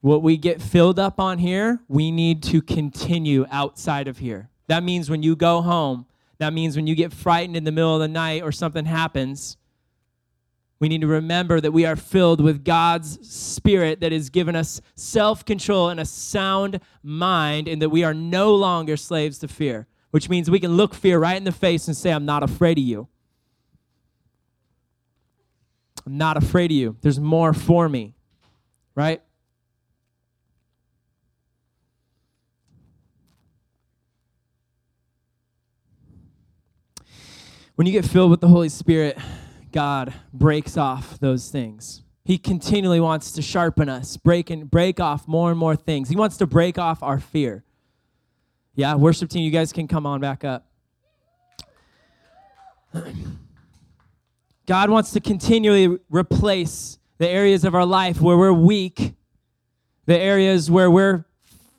What 0.00 0.22
we 0.22 0.38
get 0.38 0.62
filled 0.62 0.98
up 0.98 1.20
on 1.20 1.36
here, 1.36 1.80
we 1.86 2.10
need 2.10 2.42
to 2.44 2.62
continue 2.62 3.44
outside 3.50 4.08
of 4.08 4.16
here. 4.16 4.48
That 4.68 4.82
means 4.82 5.10
when 5.10 5.22
you 5.22 5.36
go 5.36 5.60
home, 5.60 6.06
that 6.38 6.54
means 6.54 6.76
when 6.76 6.86
you 6.86 6.94
get 6.94 7.12
frightened 7.12 7.58
in 7.58 7.64
the 7.64 7.72
middle 7.72 7.92
of 7.92 8.00
the 8.00 8.08
night 8.08 8.42
or 8.42 8.52
something 8.52 8.86
happens, 8.86 9.58
we 10.80 10.88
need 10.88 11.02
to 11.02 11.08
remember 11.08 11.60
that 11.60 11.72
we 11.72 11.84
are 11.84 11.94
filled 11.94 12.40
with 12.40 12.64
God's 12.64 13.18
Spirit 13.28 14.00
that 14.00 14.12
has 14.12 14.30
given 14.30 14.56
us 14.56 14.80
self 14.94 15.44
control 15.44 15.90
and 15.90 16.00
a 16.00 16.06
sound 16.06 16.80
mind, 17.02 17.68
and 17.68 17.82
that 17.82 17.90
we 17.90 18.02
are 18.02 18.14
no 18.14 18.54
longer 18.54 18.96
slaves 18.96 19.36
to 19.40 19.48
fear 19.48 19.88
which 20.10 20.28
means 20.28 20.50
we 20.50 20.60
can 20.60 20.76
look 20.76 20.94
fear 20.94 21.18
right 21.18 21.36
in 21.36 21.44
the 21.44 21.52
face 21.52 21.86
and 21.86 21.96
say, 21.96 22.12
I'm 22.12 22.24
not 22.24 22.42
afraid 22.42 22.78
of 22.78 22.84
you. 22.84 23.08
I'm 26.06 26.16
not 26.16 26.36
afraid 26.36 26.70
of 26.70 26.76
you. 26.76 26.96
There's 27.02 27.20
more 27.20 27.52
for 27.52 27.88
me, 27.88 28.14
right? 28.94 29.20
When 37.74 37.86
you 37.86 37.92
get 37.92 38.04
filled 38.04 38.30
with 38.30 38.40
the 38.40 38.48
Holy 38.48 38.70
Spirit, 38.70 39.18
God 39.70 40.12
breaks 40.32 40.76
off 40.76 41.20
those 41.20 41.50
things. 41.50 42.02
He 42.24 42.36
continually 42.36 43.00
wants 43.00 43.30
to 43.32 43.42
sharpen 43.42 43.88
us, 43.88 44.16
break 44.16 44.50
and 44.50 44.70
break 44.70 44.98
off 44.98 45.28
more 45.28 45.50
and 45.50 45.58
more 45.58 45.76
things. 45.76 46.08
He 46.08 46.16
wants 46.16 46.36
to 46.38 46.46
break 46.46 46.76
off 46.76 47.02
our 47.02 47.20
fear. 47.20 47.64
Yeah, 48.78 48.94
worship 48.94 49.28
team, 49.28 49.42
you 49.42 49.50
guys 49.50 49.72
can 49.72 49.88
come 49.88 50.06
on 50.06 50.20
back 50.20 50.44
up. 50.44 50.64
God 54.66 54.88
wants 54.88 55.10
to 55.14 55.20
continually 55.20 55.98
replace 56.08 57.00
the 57.18 57.28
areas 57.28 57.64
of 57.64 57.74
our 57.74 57.84
life 57.84 58.20
where 58.20 58.38
we're 58.38 58.52
weak, 58.52 59.16
the 60.06 60.16
areas 60.16 60.70
where 60.70 60.92
we're 60.92 61.24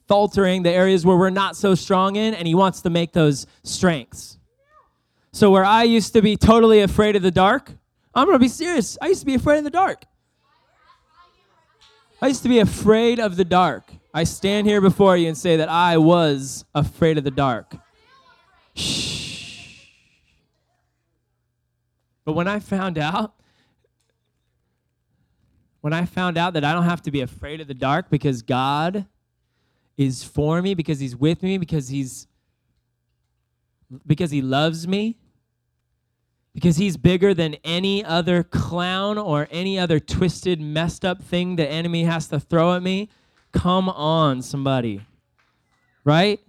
faltering, 0.10 0.64
the 0.64 0.72
areas 0.72 1.06
where 1.06 1.16
we're 1.16 1.30
not 1.30 1.56
so 1.56 1.74
strong 1.74 2.18
in, 2.18 2.34
and 2.34 2.46
He 2.46 2.54
wants 2.54 2.82
to 2.82 2.90
make 2.90 3.14
those 3.14 3.48
strengths. 3.64 4.38
So, 5.32 5.52
where 5.52 5.64
I 5.64 5.84
used 5.84 6.12
to 6.16 6.22
be 6.22 6.36
totally 6.36 6.82
afraid 6.82 7.16
of 7.16 7.22
the 7.22 7.32
dark, 7.32 7.72
I'm 8.14 8.26
gonna 8.26 8.40
be 8.40 8.50
serious. 8.50 8.98
I 9.02 9.08
used 9.08 9.22
to 9.22 9.26
be 9.26 9.36
afraid 9.36 9.60
of 9.60 9.64
the 9.64 9.70
dark. 9.70 10.04
I 12.22 12.28
used 12.28 12.44
to 12.44 12.50
be 12.50 12.60
afraid 12.60 13.22
of 13.22 13.38
the 13.38 13.46
dark. 13.46 13.90
I 14.14 14.24
stand 14.24 14.66
here 14.66 14.82
before 14.82 15.16
you 15.18 15.28
and 15.28 15.38
say 15.38 15.58
that 15.58 15.70
I 15.70 15.98
was 15.98 16.66
afraid 16.74 17.18
of 17.18 17.24
the 17.24 17.32
dark. 17.32 17.76
Shh. 18.74 19.86
But 22.26 22.34
when 22.34 22.48
I 22.48 22.60
found 22.60 22.98
out, 22.98 23.36
when 25.82 25.94
I 25.94 26.06
found 26.06 26.38
out 26.38 26.54
that 26.54 26.64
I 26.64 26.74
don't 26.74 26.84
have 26.84 27.02
to 27.04 27.12
be 27.12 27.22
afraid 27.22 27.62
of 27.62 27.68
the 27.68 27.74
dark 27.74 28.10
because 28.10 28.42
God 28.42 29.06
is 29.96 30.24
for 30.24 30.62
me, 30.62 30.74
because 30.74 31.00
He's 31.00 31.16
with 31.16 31.44
me, 31.44 31.58
because 31.58 31.90
He's 31.90 32.28
because 34.06 34.32
He 34.32 34.42
loves 34.42 34.88
me, 34.88 35.18
because 36.54 36.78
He's 36.78 36.98
bigger 36.98 37.34
than 37.34 37.56
any 37.64 38.04
other 38.04 38.44
clown 38.44 39.18
or 39.18 39.48
any 39.52 39.78
other 39.78 40.00
twisted, 40.00 40.60
messed 40.60 41.06
up 41.06 41.22
thing 41.22 41.56
the 41.58 41.68
enemy 41.68 42.06
has 42.06 42.28
to 42.30 42.40
throw 42.40 42.76
at 42.76 42.82
me. 42.82 43.10
Come 43.52 43.90
on, 43.90 44.42
somebody. 44.42 45.02
Right? 46.04 46.40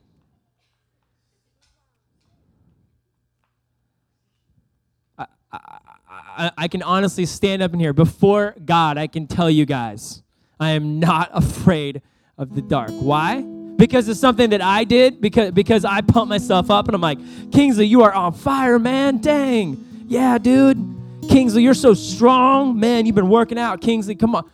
I, 5.19 5.27
I, 5.53 6.51
I 6.57 6.69
can 6.69 6.83
honestly 6.83 7.27
stand 7.27 7.63
up 7.63 7.73
in 7.73 7.81
here 7.81 7.93
before 7.93 8.55
God, 8.65 8.99
I 8.99 9.07
can 9.07 9.27
tell 9.27 9.51
you 9.51 9.67
guys, 9.67 10.23
I 10.59 10.71
am 10.71 11.01
not 11.01 11.31
afraid 11.33 12.03
of 12.39 12.55
the 12.55 12.63
dark. 12.63 12.91
Why? 12.91 13.43
Because 13.43 14.09
it's 14.09 14.21
something 14.21 14.51
that 14.51 14.61
I 14.61 14.85
did, 14.85 15.21
because, 15.21 15.53
because 15.53 15.85
I 15.85 16.03
pumped 16.03 16.29
myself 16.29 16.71
up 16.71 16.87
and 16.87 16.95
I'm 16.95 17.01
like, 17.01 17.19
Kingsley, 17.51 17.87
you 17.87 18.03
are 18.03 18.13
on 18.13 18.35
fire, 18.35 18.79
man. 18.79 19.19
Dang. 19.19 20.05
Yeah, 20.07 20.37
dude. 20.37 20.97
Kingsley, 21.29 21.63
you're 21.63 21.75
so 21.75 21.95
strong. 21.95 22.79
Man, 22.79 23.07
you've 23.07 23.15
been 23.15 23.31
working 23.31 23.59
out. 23.59 23.81
Kingsley, 23.81 24.15
come 24.15 24.35
on. 24.35 24.51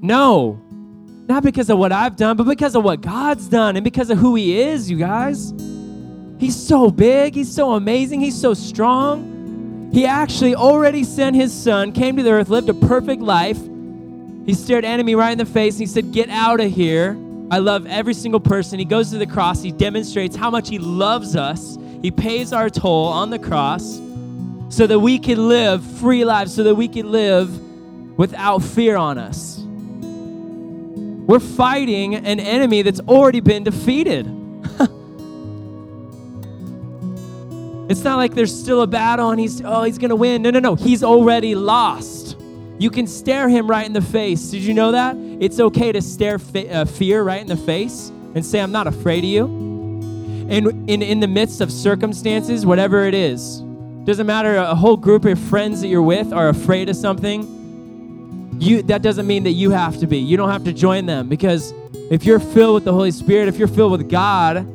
No, 0.00 0.60
not 1.28 1.42
because 1.42 1.68
of 1.68 1.78
what 1.78 1.92
I've 1.92 2.16
done, 2.16 2.38
but 2.38 2.44
because 2.44 2.74
of 2.74 2.82
what 2.82 3.02
God's 3.02 3.48
done 3.48 3.76
and 3.76 3.84
because 3.84 4.08
of 4.08 4.16
who 4.16 4.34
He 4.34 4.60
is, 4.60 4.90
you 4.90 4.96
guys. 4.96 5.52
He's 6.38 6.56
so 6.56 6.90
big, 6.90 7.34
He's 7.34 7.54
so 7.54 7.72
amazing, 7.72 8.20
He's 8.20 8.40
so 8.40 8.54
strong. 8.54 9.90
He 9.92 10.06
actually 10.06 10.54
already 10.54 11.04
sent 11.04 11.36
His 11.36 11.52
Son, 11.52 11.92
came 11.92 12.16
to 12.16 12.22
the 12.22 12.30
earth, 12.30 12.48
lived 12.48 12.70
a 12.70 12.74
perfect 12.74 13.20
life. 13.20 13.58
He 14.46 14.54
stared 14.54 14.86
enemy 14.86 15.14
right 15.14 15.32
in 15.32 15.38
the 15.38 15.44
face 15.44 15.74
and 15.74 15.80
He 15.80 15.86
said, 15.86 16.12
Get 16.12 16.30
out 16.30 16.60
of 16.60 16.72
here. 16.72 17.16
I 17.50 17.58
love 17.58 17.86
every 17.86 18.14
single 18.14 18.40
person. 18.40 18.78
He 18.78 18.86
goes 18.86 19.10
to 19.10 19.18
the 19.18 19.26
cross, 19.26 19.62
He 19.62 19.70
demonstrates 19.70 20.34
how 20.34 20.50
much 20.50 20.70
He 20.70 20.78
loves 20.78 21.36
us. 21.36 21.76
He 22.00 22.10
pays 22.10 22.54
our 22.54 22.70
toll 22.70 23.06
on 23.06 23.28
the 23.28 23.38
cross 23.38 24.00
so 24.70 24.86
that 24.86 24.98
we 24.98 25.18
can 25.18 25.48
live 25.48 25.84
free 25.98 26.24
lives, 26.24 26.54
so 26.54 26.62
that 26.62 26.74
we 26.74 26.88
can 26.88 27.12
live 27.12 27.50
without 28.18 28.62
fear 28.62 28.96
on 28.96 29.18
us. 29.18 29.57
We're 31.28 31.40
fighting 31.40 32.14
an 32.14 32.40
enemy 32.40 32.80
that's 32.80 33.00
already 33.00 33.40
been 33.40 33.62
defeated. 33.62 34.26
it's 37.90 38.02
not 38.02 38.16
like 38.16 38.34
there's 38.34 38.58
still 38.58 38.80
a 38.80 38.86
battle 38.86 39.28
and 39.28 39.38
he's 39.38 39.60
oh 39.62 39.82
he's 39.82 39.98
going 39.98 40.08
to 40.08 40.16
win. 40.16 40.40
No, 40.40 40.48
no, 40.48 40.58
no. 40.58 40.74
He's 40.74 41.04
already 41.04 41.54
lost. 41.54 42.38
You 42.78 42.88
can 42.88 43.06
stare 43.06 43.46
him 43.50 43.68
right 43.68 43.84
in 43.84 43.92
the 43.92 44.00
face. 44.00 44.50
Did 44.50 44.62
you 44.62 44.72
know 44.72 44.92
that? 44.92 45.16
It's 45.38 45.60
okay 45.60 45.92
to 45.92 46.00
stare 46.00 46.38
fi- 46.38 46.70
uh, 46.70 46.86
fear 46.86 47.22
right 47.22 47.42
in 47.42 47.46
the 47.46 47.58
face 47.58 48.08
and 48.34 48.44
say 48.44 48.58
I'm 48.58 48.72
not 48.72 48.86
afraid 48.86 49.18
of 49.18 49.24
you. 49.24 49.44
And 50.48 50.88
in 50.88 51.02
in 51.02 51.20
the 51.20 51.28
midst 51.28 51.60
of 51.60 51.70
circumstances, 51.70 52.64
whatever 52.64 53.04
it 53.04 53.12
is, 53.12 53.60
doesn't 54.06 54.26
matter 54.26 54.56
a 54.56 54.74
whole 54.74 54.96
group 54.96 55.26
of 55.26 55.38
friends 55.38 55.82
that 55.82 55.88
you're 55.88 56.00
with 56.00 56.32
are 56.32 56.48
afraid 56.48 56.88
of 56.88 56.96
something 56.96 57.57
you 58.58 58.82
that 58.82 59.02
doesn't 59.02 59.26
mean 59.26 59.44
that 59.44 59.52
you 59.52 59.70
have 59.70 59.98
to 59.98 60.06
be. 60.06 60.18
You 60.18 60.36
don't 60.36 60.50
have 60.50 60.64
to 60.64 60.72
join 60.72 61.06
them 61.06 61.28
because 61.28 61.72
if 62.10 62.24
you're 62.24 62.40
filled 62.40 62.74
with 62.74 62.84
the 62.84 62.92
Holy 62.92 63.10
Spirit, 63.10 63.48
if 63.48 63.58
you're 63.58 63.68
filled 63.68 63.92
with 63.92 64.10
God, 64.10 64.66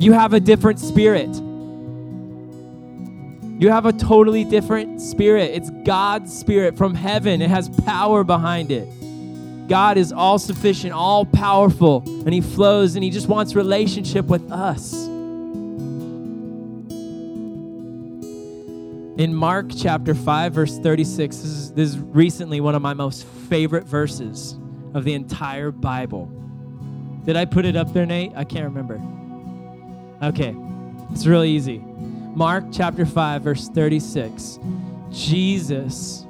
you 0.00 0.12
have 0.12 0.32
a 0.32 0.40
different 0.40 0.78
spirit. 0.78 1.28
You 3.60 3.70
have 3.70 3.86
a 3.86 3.92
totally 3.92 4.44
different 4.44 5.00
spirit. 5.00 5.50
It's 5.52 5.70
God's 5.84 6.36
spirit 6.36 6.76
from 6.76 6.94
heaven. 6.94 7.42
It 7.42 7.50
has 7.50 7.68
power 7.68 8.22
behind 8.22 8.70
it. 8.70 8.86
God 9.68 9.98
is 9.98 10.12
all 10.12 10.38
sufficient, 10.38 10.92
all 10.92 11.26
powerful, 11.26 12.02
and 12.06 12.32
He 12.32 12.40
flows 12.40 12.94
and 12.94 13.02
He 13.02 13.10
just 13.10 13.28
wants 13.28 13.54
relationship 13.54 14.26
with 14.26 14.52
us. 14.52 15.08
In 19.18 19.34
Mark 19.34 19.72
chapter 19.76 20.14
5, 20.14 20.52
verse 20.52 20.78
36, 20.78 21.36
this 21.36 21.44
is, 21.44 21.72
this 21.72 21.88
is 21.90 21.98
recently 21.98 22.60
one 22.60 22.76
of 22.76 22.82
my 22.82 22.94
most 22.94 23.26
favorite 23.26 23.84
verses 23.84 24.56
of 24.94 25.02
the 25.02 25.12
entire 25.14 25.72
Bible. 25.72 26.26
Did 27.24 27.34
I 27.34 27.44
put 27.44 27.64
it 27.64 27.74
up 27.74 27.92
there, 27.92 28.06
Nate? 28.06 28.30
I 28.36 28.44
can't 28.44 28.64
remember. 28.64 29.02
Okay, 30.22 30.54
it's 31.10 31.26
really 31.26 31.50
easy. 31.50 31.78
Mark 31.78 32.66
chapter 32.70 33.04
5, 33.04 33.42
verse 33.42 33.68
36. 33.68 34.60
Jesus, 35.10 36.24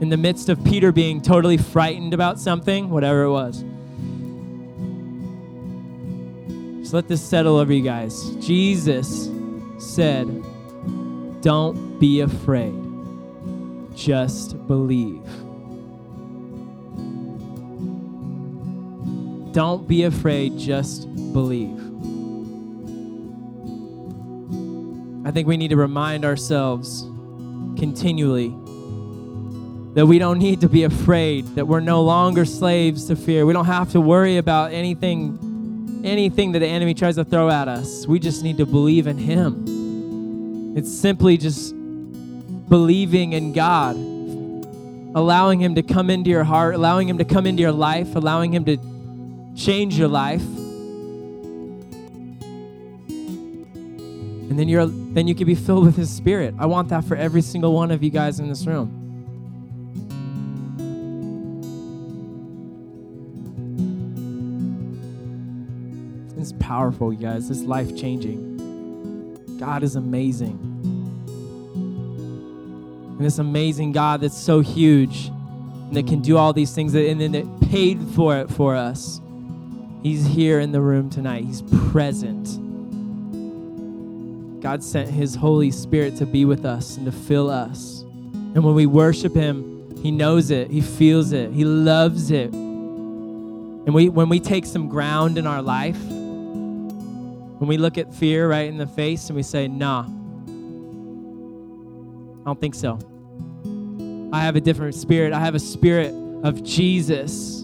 in 0.00 0.08
the 0.08 0.16
midst 0.16 0.48
of 0.48 0.64
Peter 0.64 0.92
being 0.92 1.20
totally 1.20 1.58
frightened 1.58 2.14
about 2.14 2.40
something, 2.40 2.88
whatever 2.88 3.24
it 3.24 3.32
was, 3.32 3.64
just 6.80 6.94
let 6.94 7.06
this 7.06 7.20
settle 7.20 7.58
over 7.58 7.70
you 7.70 7.84
guys. 7.84 8.30
Jesus 8.36 9.28
said, 9.76 10.42
Don't 11.42 11.98
be 11.98 12.20
afraid, 12.20 12.74
just 13.94 14.66
believe. 14.66 15.24
Don't 19.52 19.88
be 19.88 20.04
afraid, 20.04 20.58
just 20.58 21.12
believe. 21.32 21.78
I 25.26 25.30
think 25.32 25.48
we 25.48 25.56
need 25.56 25.68
to 25.68 25.76
remind 25.76 26.24
ourselves 26.24 27.02
continually 27.78 28.54
that 29.94 30.06
we 30.06 30.18
don't 30.18 30.38
need 30.38 30.60
to 30.60 30.68
be 30.68 30.84
afraid, 30.84 31.46
that 31.56 31.66
we're 31.66 31.80
no 31.80 32.02
longer 32.02 32.44
slaves 32.44 33.06
to 33.06 33.16
fear. 33.16 33.46
We 33.46 33.52
don't 33.52 33.64
have 33.64 33.90
to 33.92 34.00
worry 34.00 34.36
about 34.36 34.72
anything 34.72 35.38
anything 36.04 36.52
that 36.52 36.60
the 36.60 36.66
enemy 36.66 36.94
tries 36.94 37.16
to 37.16 37.24
throw 37.24 37.50
at 37.50 37.68
us. 37.68 38.06
We 38.06 38.18
just 38.18 38.42
need 38.42 38.56
to 38.58 38.66
believe 38.66 39.06
in 39.06 39.18
him. 39.18 39.79
It's 40.76 40.92
simply 40.92 41.36
just 41.36 41.74
believing 42.68 43.32
in 43.32 43.52
God, 43.52 43.96
allowing 45.16 45.60
him 45.60 45.74
to 45.74 45.82
come 45.82 46.10
into 46.10 46.30
your 46.30 46.44
heart, 46.44 46.76
allowing 46.76 47.08
him 47.08 47.18
to 47.18 47.24
come 47.24 47.44
into 47.46 47.60
your 47.60 47.72
life, 47.72 48.14
allowing 48.14 48.54
him 48.54 48.64
to 48.66 48.76
change 49.56 49.98
your 49.98 50.08
life. 50.08 50.44
And 54.48 54.58
then 54.58 54.68
you're 54.68 54.86
then 54.86 55.26
you 55.26 55.34
can 55.34 55.46
be 55.46 55.56
filled 55.56 55.84
with 55.84 55.96
his 55.96 56.08
spirit. 56.08 56.54
I 56.58 56.66
want 56.66 56.88
that 56.90 57.04
for 57.04 57.16
every 57.16 57.42
single 57.42 57.72
one 57.72 57.90
of 57.90 58.02
you 58.04 58.10
guys 58.10 58.38
in 58.38 58.48
this 58.48 58.64
room. 58.66 58.96
It's 66.38 66.52
powerful, 66.58 67.12
you 67.12 67.18
guys. 67.18 67.50
It's 67.50 67.60
life 67.60 67.96
changing. 67.96 68.49
God 69.60 69.82
is 69.82 69.94
amazing. 69.94 70.58
And 73.18 73.20
this 73.20 73.36
amazing 73.36 73.92
God 73.92 74.22
that's 74.22 74.36
so 74.36 74.60
huge 74.60 75.26
and 75.26 75.94
that 75.94 76.06
can 76.06 76.22
do 76.22 76.38
all 76.38 76.54
these 76.54 76.74
things 76.74 76.94
and 76.94 77.20
then 77.20 77.34
it 77.34 77.46
paid 77.68 78.00
for 78.16 78.38
it 78.38 78.48
for 78.48 78.74
us. 78.74 79.20
He's 80.02 80.24
here 80.24 80.60
in 80.60 80.72
the 80.72 80.80
room 80.80 81.10
tonight. 81.10 81.44
He's 81.44 81.60
present. 81.90 82.58
God 84.62 84.82
sent 84.82 85.10
His 85.10 85.34
Holy 85.34 85.70
Spirit 85.70 86.16
to 86.16 86.24
be 86.24 86.46
with 86.46 86.64
us 86.64 86.96
and 86.96 87.04
to 87.04 87.12
fill 87.12 87.50
us. 87.50 88.00
And 88.00 88.64
when 88.64 88.74
we 88.74 88.86
worship 88.86 89.34
Him, 89.34 89.94
He 90.02 90.10
knows 90.10 90.50
it, 90.50 90.70
He 90.70 90.80
feels 90.80 91.32
it, 91.32 91.52
He 91.52 91.66
loves 91.66 92.30
it. 92.30 92.50
And 92.50 93.92
we, 93.92 94.08
when 94.08 94.30
we 94.30 94.40
take 94.40 94.64
some 94.64 94.88
ground 94.88 95.36
in 95.36 95.46
our 95.46 95.60
life, 95.60 96.00
when 97.60 97.68
we 97.68 97.76
look 97.76 97.98
at 97.98 98.14
fear 98.14 98.48
right 98.48 98.66
in 98.66 98.78
the 98.78 98.86
face 98.86 99.28
and 99.28 99.36
we 99.36 99.42
say, 99.42 99.68
nah, 99.68 100.00
I 100.00 100.06
don't 102.46 102.58
think 102.58 102.74
so. 102.74 102.98
I 104.32 104.40
have 104.40 104.56
a 104.56 104.62
different 104.62 104.94
spirit. 104.94 105.34
I 105.34 105.40
have 105.40 105.54
a 105.54 105.58
spirit 105.58 106.14
of 106.42 106.64
Jesus. 106.64 107.62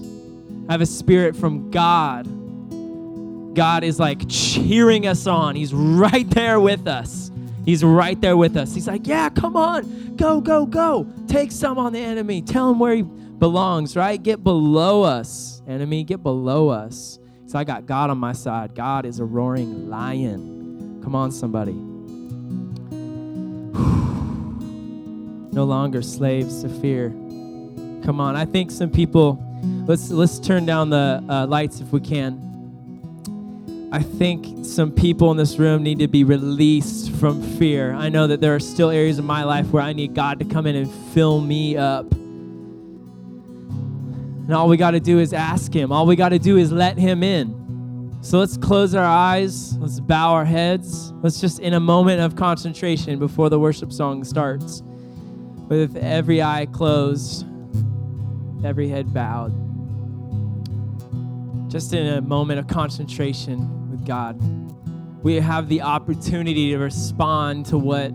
I 0.69 0.73
have 0.73 0.83
a 0.83 0.87
spirit 0.87 1.35
from 1.35 1.71
God. 1.71 2.27
God 3.55 3.85
is 3.85 3.99
like 3.99 4.29
cheering 4.29 5.07
us 5.07 5.27
on. 5.27 5.57
He's 5.57 5.73
right 5.73 6.29
there 6.29 6.61
with 6.61 6.87
us. 6.87 7.31
He's 7.65 7.83
right 7.83 8.21
there 8.21 8.37
with 8.37 8.59
us. 8.59 8.75
He's 8.75 8.87
like, 8.87 9.07
yeah, 9.07 9.31
come 9.31 9.57
on. 9.57 10.15
Go, 10.17 10.43
go, 10.43 10.67
go. 10.67 11.11
Take 11.27 11.51
some 11.51 11.79
on 11.79 11.95
the 11.95 12.01
enemy. 12.01 12.43
Tell 12.43 12.71
him 12.71 12.79
where 12.79 12.97
he 12.97 13.01
belongs, 13.03 13.97
right? 13.97 14.23
Get 14.23 14.45
below 14.45 15.05
us, 15.05 15.63
enemy. 15.67 16.05
Get 16.05 16.23
below 16.23 16.69
us. 16.69 17.19
So 17.47 17.59
I 17.59 17.65
got 17.65 17.87
God 17.87 18.11
on 18.11 18.19
my 18.19 18.33
side. 18.33 18.75
God 18.75 19.07
is 19.07 19.21
a 19.21 19.25
roaring 19.25 19.89
lion. 19.89 21.01
Come 21.03 21.15
on, 21.15 21.31
somebody. 21.31 21.73
no 25.53 25.65
longer 25.65 26.03
slaves 26.03 26.63
to 26.63 26.69
fear. 26.69 27.11
Come 28.03 28.21
on. 28.21 28.35
I 28.35 28.45
think 28.45 28.73
some 28.73 28.91
people. 28.91 29.43
Let's 29.87 30.11
let's 30.11 30.41
turn 30.41 30.67
down 30.67 30.91
the 30.91 31.25
uh, 31.29 31.47
lights 31.47 31.81
if 31.81 31.93
we 31.93 32.01
can. 32.01 32.47
I 33.93 34.03
think 34.03 34.65
some 34.65 34.91
people 34.91 35.31
in 35.31 35.37
this 35.37 35.57
room 35.59 35.85
need 35.85 36.01
to 36.01 36.09
be 36.09 36.25
released 36.25 37.13
from 37.13 37.41
fear. 37.57 37.95
I 37.95 38.09
know 38.09 38.27
that 38.27 38.41
there 38.41 38.55
are 38.55 38.61
still 38.61 38.91
areas 38.91 39.21
of 39.21 39.25
my 39.25 39.45
life 39.45 39.69
where 39.69 39.83
I 39.83 39.93
need 39.93 40.15
God 40.15 40.41
to 40.41 40.45
come 40.45 40.67
in 40.67 40.75
and 40.75 40.91
fill 41.15 41.41
me 41.41 41.77
up. 41.77 42.13
And 44.47 44.55
all 44.55 44.69
we 44.69 44.77
got 44.77 44.93
to 44.93 45.01
do 45.01 45.19
is 45.19 45.33
ask 45.33 45.75
Him. 45.75 45.91
All 45.91 46.07
we 46.07 46.15
got 46.15 46.29
to 46.29 46.39
do 46.39 46.57
is 46.57 46.71
let 46.71 46.97
Him 46.97 47.25
in. 47.25 48.17
So 48.23 48.39
let's 48.39 48.57
close 48.57 48.95
our 48.95 49.05
eyes. 49.05 49.77
Let's 49.79 49.99
bow 49.99 50.35
our 50.35 50.45
heads. 50.45 51.13
Let's 51.21 51.41
just, 51.41 51.59
in 51.59 51.75
a 51.75 51.81
moment 51.81 52.21
of 52.21 52.37
concentration 52.37 53.19
before 53.19 53.51
the 53.51 53.59
worship 53.59 53.93
song 53.93 54.23
starts, 54.23 54.83
with 55.69 55.97
every 55.97 56.41
eye 56.41 56.67
closed, 56.67 57.45
every 58.65 58.89
head 58.89 59.13
bowed. 59.13 59.53
Just 61.69 61.93
in 61.93 62.07
a 62.07 62.21
moment 62.21 62.61
of 62.61 62.69
concentration 62.69 63.91
with 63.91 64.07
God, 64.07 64.41
we 65.25 65.41
have 65.41 65.69
the 65.69 65.83
opportunity 65.83 66.71
to 66.71 66.79
respond 66.79 67.67
to 67.67 67.79
what 67.79 68.11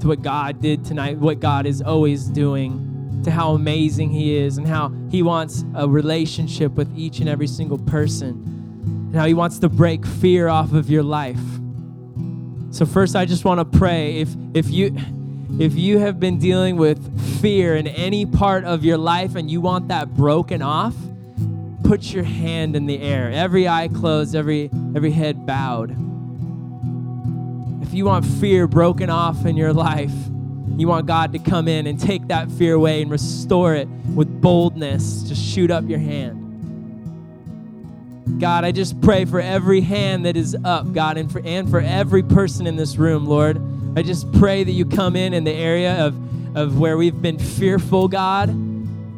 to 0.00 0.06
what 0.06 0.22
God 0.22 0.62
did 0.62 0.84
tonight, 0.84 1.18
what 1.18 1.40
God 1.40 1.66
is 1.66 1.82
always 1.82 2.26
doing 2.26 2.87
to 3.24 3.30
how 3.30 3.52
amazing 3.52 4.10
He 4.10 4.36
is 4.36 4.58
and 4.58 4.66
how 4.66 4.92
He 5.10 5.22
wants 5.22 5.64
a 5.74 5.88
relationship 5.88 6.72
with 6.72 6.96
each 6.96 7.20
and 7.20 7.28
every 7.28 7.46
single 7.46 7.78
person 7.78 8.30
and 9.08 9.14
how 9.14 9.26
He 9.26 9.34
wants 9.34 9.58
to 9.60 9.68
break 9.68 10.06
fear 10.06 10.48
off 10.48 10.72
of 10.72 10.90
your 10.90 11.02
life. 11.02 11.40
So 12.70 12.84
first 12.84 13.16
I 13.16 13.24
just 13.24 13.44
want 13.44 13.58
to 13.60 13.78
pray 13.78 14.18
if 14.18 14.34
if 14.54 14.70
you 14.70 14.96
if 15.58 15.74
you 15.74 15.98
have 15.98 16.20
been 16.20 16.38
dealing 16.38 16.76
with 16.76 17.40
fear 17.40 17.74
in 17.74 17.86
any 17.86 18.26
part 18.26 18.64
of 18.64 18.84
your 18.84 18.98
life 18.98 19.34
and 19.34 19.50
you 19.50 19.60
want 19.60 19.88
that 19.88 20.14
broken 20.14 20.60
off, 20.60 20.94
put 21.84 22.12
your 22.12 22.24
hand 22.24 22.76
in 22.76 22.86
the 22.86 23.00
air. 23.00 23.30
Every 23.32 23.66
eye 23.66 23.88
closed, 23.88 24.36
every 24.36 24.70
every 24.94 25.10
head 25.10 25.46
bowed. 25.46 25.90
If 27.82 27.94
you 27.94 28.04
want 28.04 28.26
fear 28.26 28.66
broken 28.68 29.08
off 29.08 29.46
in 29.46 29.56
your 29.56 29.72
life, 29.72 30.12
you 30.76 30.88
want 30.88 31.06
God 31.06 31.32
to 31.32 31.38
come 31.38 31.68
in 31.68 31.86
and 31.86 31.98
take 31.98 32.28
that 32.28 32.50
fear 32.50 32.74
away 32.74 33.02
and 33.02 33.10
restore 33.10 33.74
it 33.74 33.88
with 34.14 34.40
boldness. 34.40 35.22
Just 35.24 35.42
shoot 35.42 35.70
up 35.70 35.88
your 35.88 35.98
hand. 35.98 36.44
God, 38.40 38.64
I 38.64 38.72
just 38.72 39.00
pray 39.00 39.24
for 39.24 39.40
every 39.40 39.80
hand 39.80 40.24
that 40.26 40.36
is 40.36 40.56
up, 40.64 40.92
God, 40.92 41.16
and 41.16 41.30
for 41.30 41.40
and 41.44 41.68
for 41.68 41.80
every 41.80 42.22
person 42.22 42.66
in 42.66 42.76
this 42.76 42.96
room, 42.96 43.26
Lord. 43.26 43.60
I 43.96 44.02
just 44.02 44.30
pray 44.34 44.62
that 44.62 44.70
you 44.70 44.84
come 44.84 45.16
in 45.16 45.34
in 45.34 45.42
the 45.42 45.52
area 45.52 46.06
of, 46.06 46.56
of 46.56 46.78
where 46.78 46.96
we've 46.96 47.20
been 47.20 47.38
fearful, 47.38 48.06
God, 48.06 48.48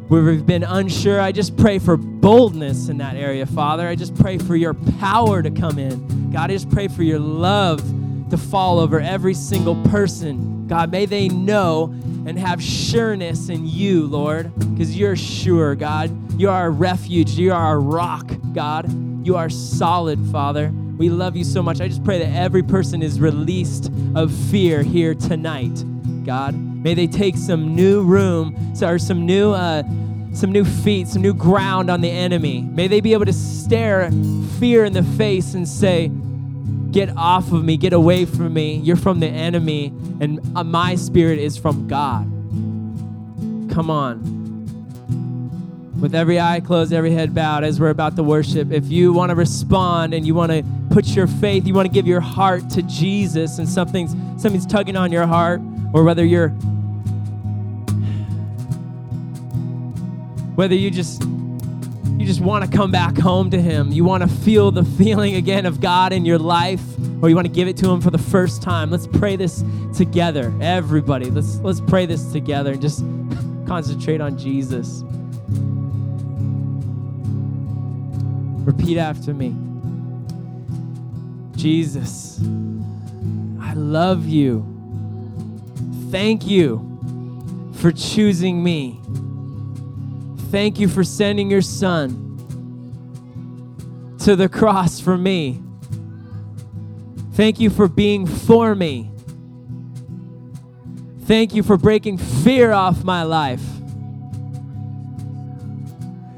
where 0.09 0.23
we've 0.23 0.45
been 0.45 0.63
unsure. 0.63 1.21
I 1.21 1.31
just 1.31 1.55
pray 1.55 1.77
for 1.77 1.97
boldness 1.97 2.89
in 2.89 2.97
that 2.97 3.15
area, 3.15 3.45
Father. 3.45 3.87
I 3.87 3.95
just 3.95 4.15
pray 4.15 4.39
for 4.39 4.55
your 4.55 4.73
power 4.73 5.43
to 5.43 5.51
come 5.51 5.77
in. 5.77 6.31
God, 6.31 6.49
I 6.49 6.53
just 6.55 6.71
pray 6.71 6.87
for 6.87 7.03
your 7.03 7.19
love 7.19 7.79
to 8.31 8.37
fall 8.37 8.79
over 8.79 8.99
every 8.99 9.35
single 9.35 9.75
person. 9.83 10.50
God, 10.71 10.89
may 10.89 11.05
they 11.05 11.27
know 11.27 11.93
and 12.25 12.39
have 12.39 12.63
sureness 12.63 13.49
in 13.49 13.67
you, 13.67 14.07
Lord, 14.07 14.57
because 14.57 14.95
you're 14.95 15.17
sure, 15.17 15.75
God. 15.75 16.39
You 16.39 16.49
are 16.49 16.61
our 16.61 16.71
refuge. 16.71 17.31
You 17.31 17.51
are 17.51 17.61
our 17.61 17.79
rock, 17.81 18.31
God. 18.53 18.87
You 19.27 19.35
are 19.35 19.49
solid, 19.49 20.25
Father. 20.27 20.71
We 20.95 21.09
love 21.09 21.35
you 21.35 21.43
so 21.43 21.61
much. 21.61 21.81
I 21.81 21.89
just 21.89 22.05
pray 22.05 22.19
that 22.19 22.33
every 22.33 22.63
person 22.63 23.03
is 23.03 23.19
released 23.19 23.91
of 24.15 24.33
fear 24.49 24.81
here 24.81 25.13
tonight, 25.13 25.83
God. 26.23 26.55
May 26.55 26.93
they 26.93 27.07
take 27.07 27.35
some 27.35 27.75
new 27.75 28.01
room, 28.01 28.55
or 28.81 28.97
some 28.97 29.25
new, 29.25 29.51
uh, 29.51 29.83
some 30.33 30.53
new 30.53 30.63
feet, 30.63 31.09
some 31.09 31.21
new 31.21 31.33
ground 31.33 31.91
on 31.91 31.99
the 31.99 32.09
enemy. 32.09 32.61
May 32.61 32.87
they 32.87 33.01
be 33.01 33.11
able 33.11 33.25
to 33.25 33.33
stare 33.33 34.09
fear 34.57 34.85
in 34.85 34.93
the 34.93 35.03
face 35.03 35.53
and 35.53 35.67
say, 35.67 36.09
Get 36.91 37.15
off 37.17 37.51
of 37.51 37.63
me, 37.63 37.77
get 37.77 37.93
away 37.93 38.25
from 38.25 38.53
me. 38.53 38.75
You're 38.75 38.97
from 38.97 39.19
the 39.21 39.27
enemy, 39.27 39.87
and 40.19 40.39
uh, 40.55 40.63
my 40.63 40.95
spirit 40.95 41.39
is 41.39 41.57
from 41.57 41.87
God. 41.87 42.25
Come 43.73 43.89
on. 43.89 44.39
with 46.01 46.15
every 46.15 46.39
eye 46.39 46.59
closed, 46.59 46.91
every 46.91 47.11
head 47.11 47.33
bowed, 47.33 47.63
as 47.63 47.79
we're 47.79 47.91
about 47.91 48.15
to 48.15 48.23
worship, 48.23 48.71
if 48.71 48.87
you 48.87 49.13
want 49.13 49.29
to 49.29 49.35
respond 49.35 50.13
and 50.15 50.25
you 50.25 50.33
want 50.33 50.51
to 50.51 50.65
put 50.89 51.05
your 51.09 51.27
faith, 51.27 51.67
you 51.67 51.73
want 51.75 51.87
to 51.87 51.93
give 51.93 52.07
your 52.07 52.19
heart 52.19 52.67
to 52.71 52.81
Jesus, 52.81 53.59
and 53.59 53.69
something's 53.69 54.11
something's 54.41 54.65
tugging 54.65 54.97
on 54.97 55.11
your 55.11 55.27
heart, 55.27 55.61
or 55.93 56.03
whether 56.03 56.25
you're 56.25 56.49
whether 60.55 60.75
you 60.75 60.89
just 60.89 61.23
you 62.21 62.27
just 62.27 62.39
want 62.39 62.63
to 62.63 62.77
come 62.77 62.91
back 62.91 63.17
home 63.17 63.49
to 63.49 63.59
him. 63.59 63.91
You 63.91 64.03
want 64.03 64.21
to 64.21 64.29
feel 64.29 64.69
the 64.69 64.85
feeling 64.85 65.33
again 65.33 65.65
of 65.65 65.81
god 65.81 66.13
in 66.13 66.23
your 66.23 66.37
life 66.37 66.83
or 67.19 67.29
you 67.29 67.35
want 67.35 67.47
to 67.47 67.53
give 67.53 67.67
it 67.67 67.75
to 67.77 67.89
him 67.89 67.99
for 67.99 68.11
the 68.11 68.19
first 68.19 68.61
time. 68.61 68.91
Let's 68.91 69.07
pray 69.07 69.35
this 69.35 69.63
together. 69.95 70.53
Everybody 70.61 71.31
let's 71.31 71.57
let's 71.61 71.81
pray 71.81 72.05
this 72.05 72.31
together 72.31 72.73
and 72.73 72.81
just 72.81 72.99
concentrate 73.67 74.21
on 74.21 74.37
jesus. 74.37 75.01
Repeat 78.63 78.99
after 78.99 79.33
me. 79.33 79.55
Jesus 81.57 82.39
i 83.59 83.73
love 83.73 84.27
you. 84.27 84.63
Thank 86.11 86.45
you 86.45 86.87
for 87.73 87.91
choosing 87.91 88.63
me 88.63 89.01
thank 90.51 90.79
you 90.79 90.87
for 90.89 91.03
sending 91.03 91.49
your 91.49 91.61
son 91.61 92.27
to 94.19 94.35
the 94.35 94.49
cross 94.49 94.99
for 94.99 95.17
me. 95.17 95.61
Thank 97.33 97.59
you 97.59 97.69
for 97.69 97.87
being 97.87 98.27
for 98.27 98.75
me. 98.75 99.09
Thank 101.21 101.55
you 101.55 101.63
for 101.63 101.77
breaking 101.77 102.17
fear 102.17 102.71
off 102.71 103.03
my 103.05 103.23
life. 103.23 103.63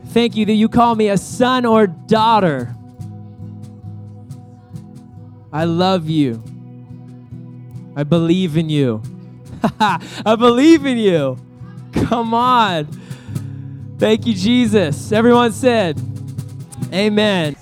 Thank 0.10 0.36
you 0.36 0.46
that 0.46 0.54
you 0.54 0.70
call 0.70 0.94
me 0.94 1.10
a 1.10 1.18
son 1.18 1.66
or 1.66 1.88
daughter. 1.88 2.76
I 5.52 5.64
love 5.66 6.08
you. 6.08 6.44
I 7.96 8.04
believe 8.04 8.58
in 8.58 8.70
you. 8.70 9.02
I 9.80 10.36
believe 10.38 10.86
in 10.86 11.00
you. 11.00 11.38
Come 11.94 12.36
on. 12.36 12.88
Thank 14.04 14.28
you, 14.28 14.34
Jesus. 14.34 15.14
Everyone 15.14 15.54
said, 15.54 15.98
Amen. 16.92 17.53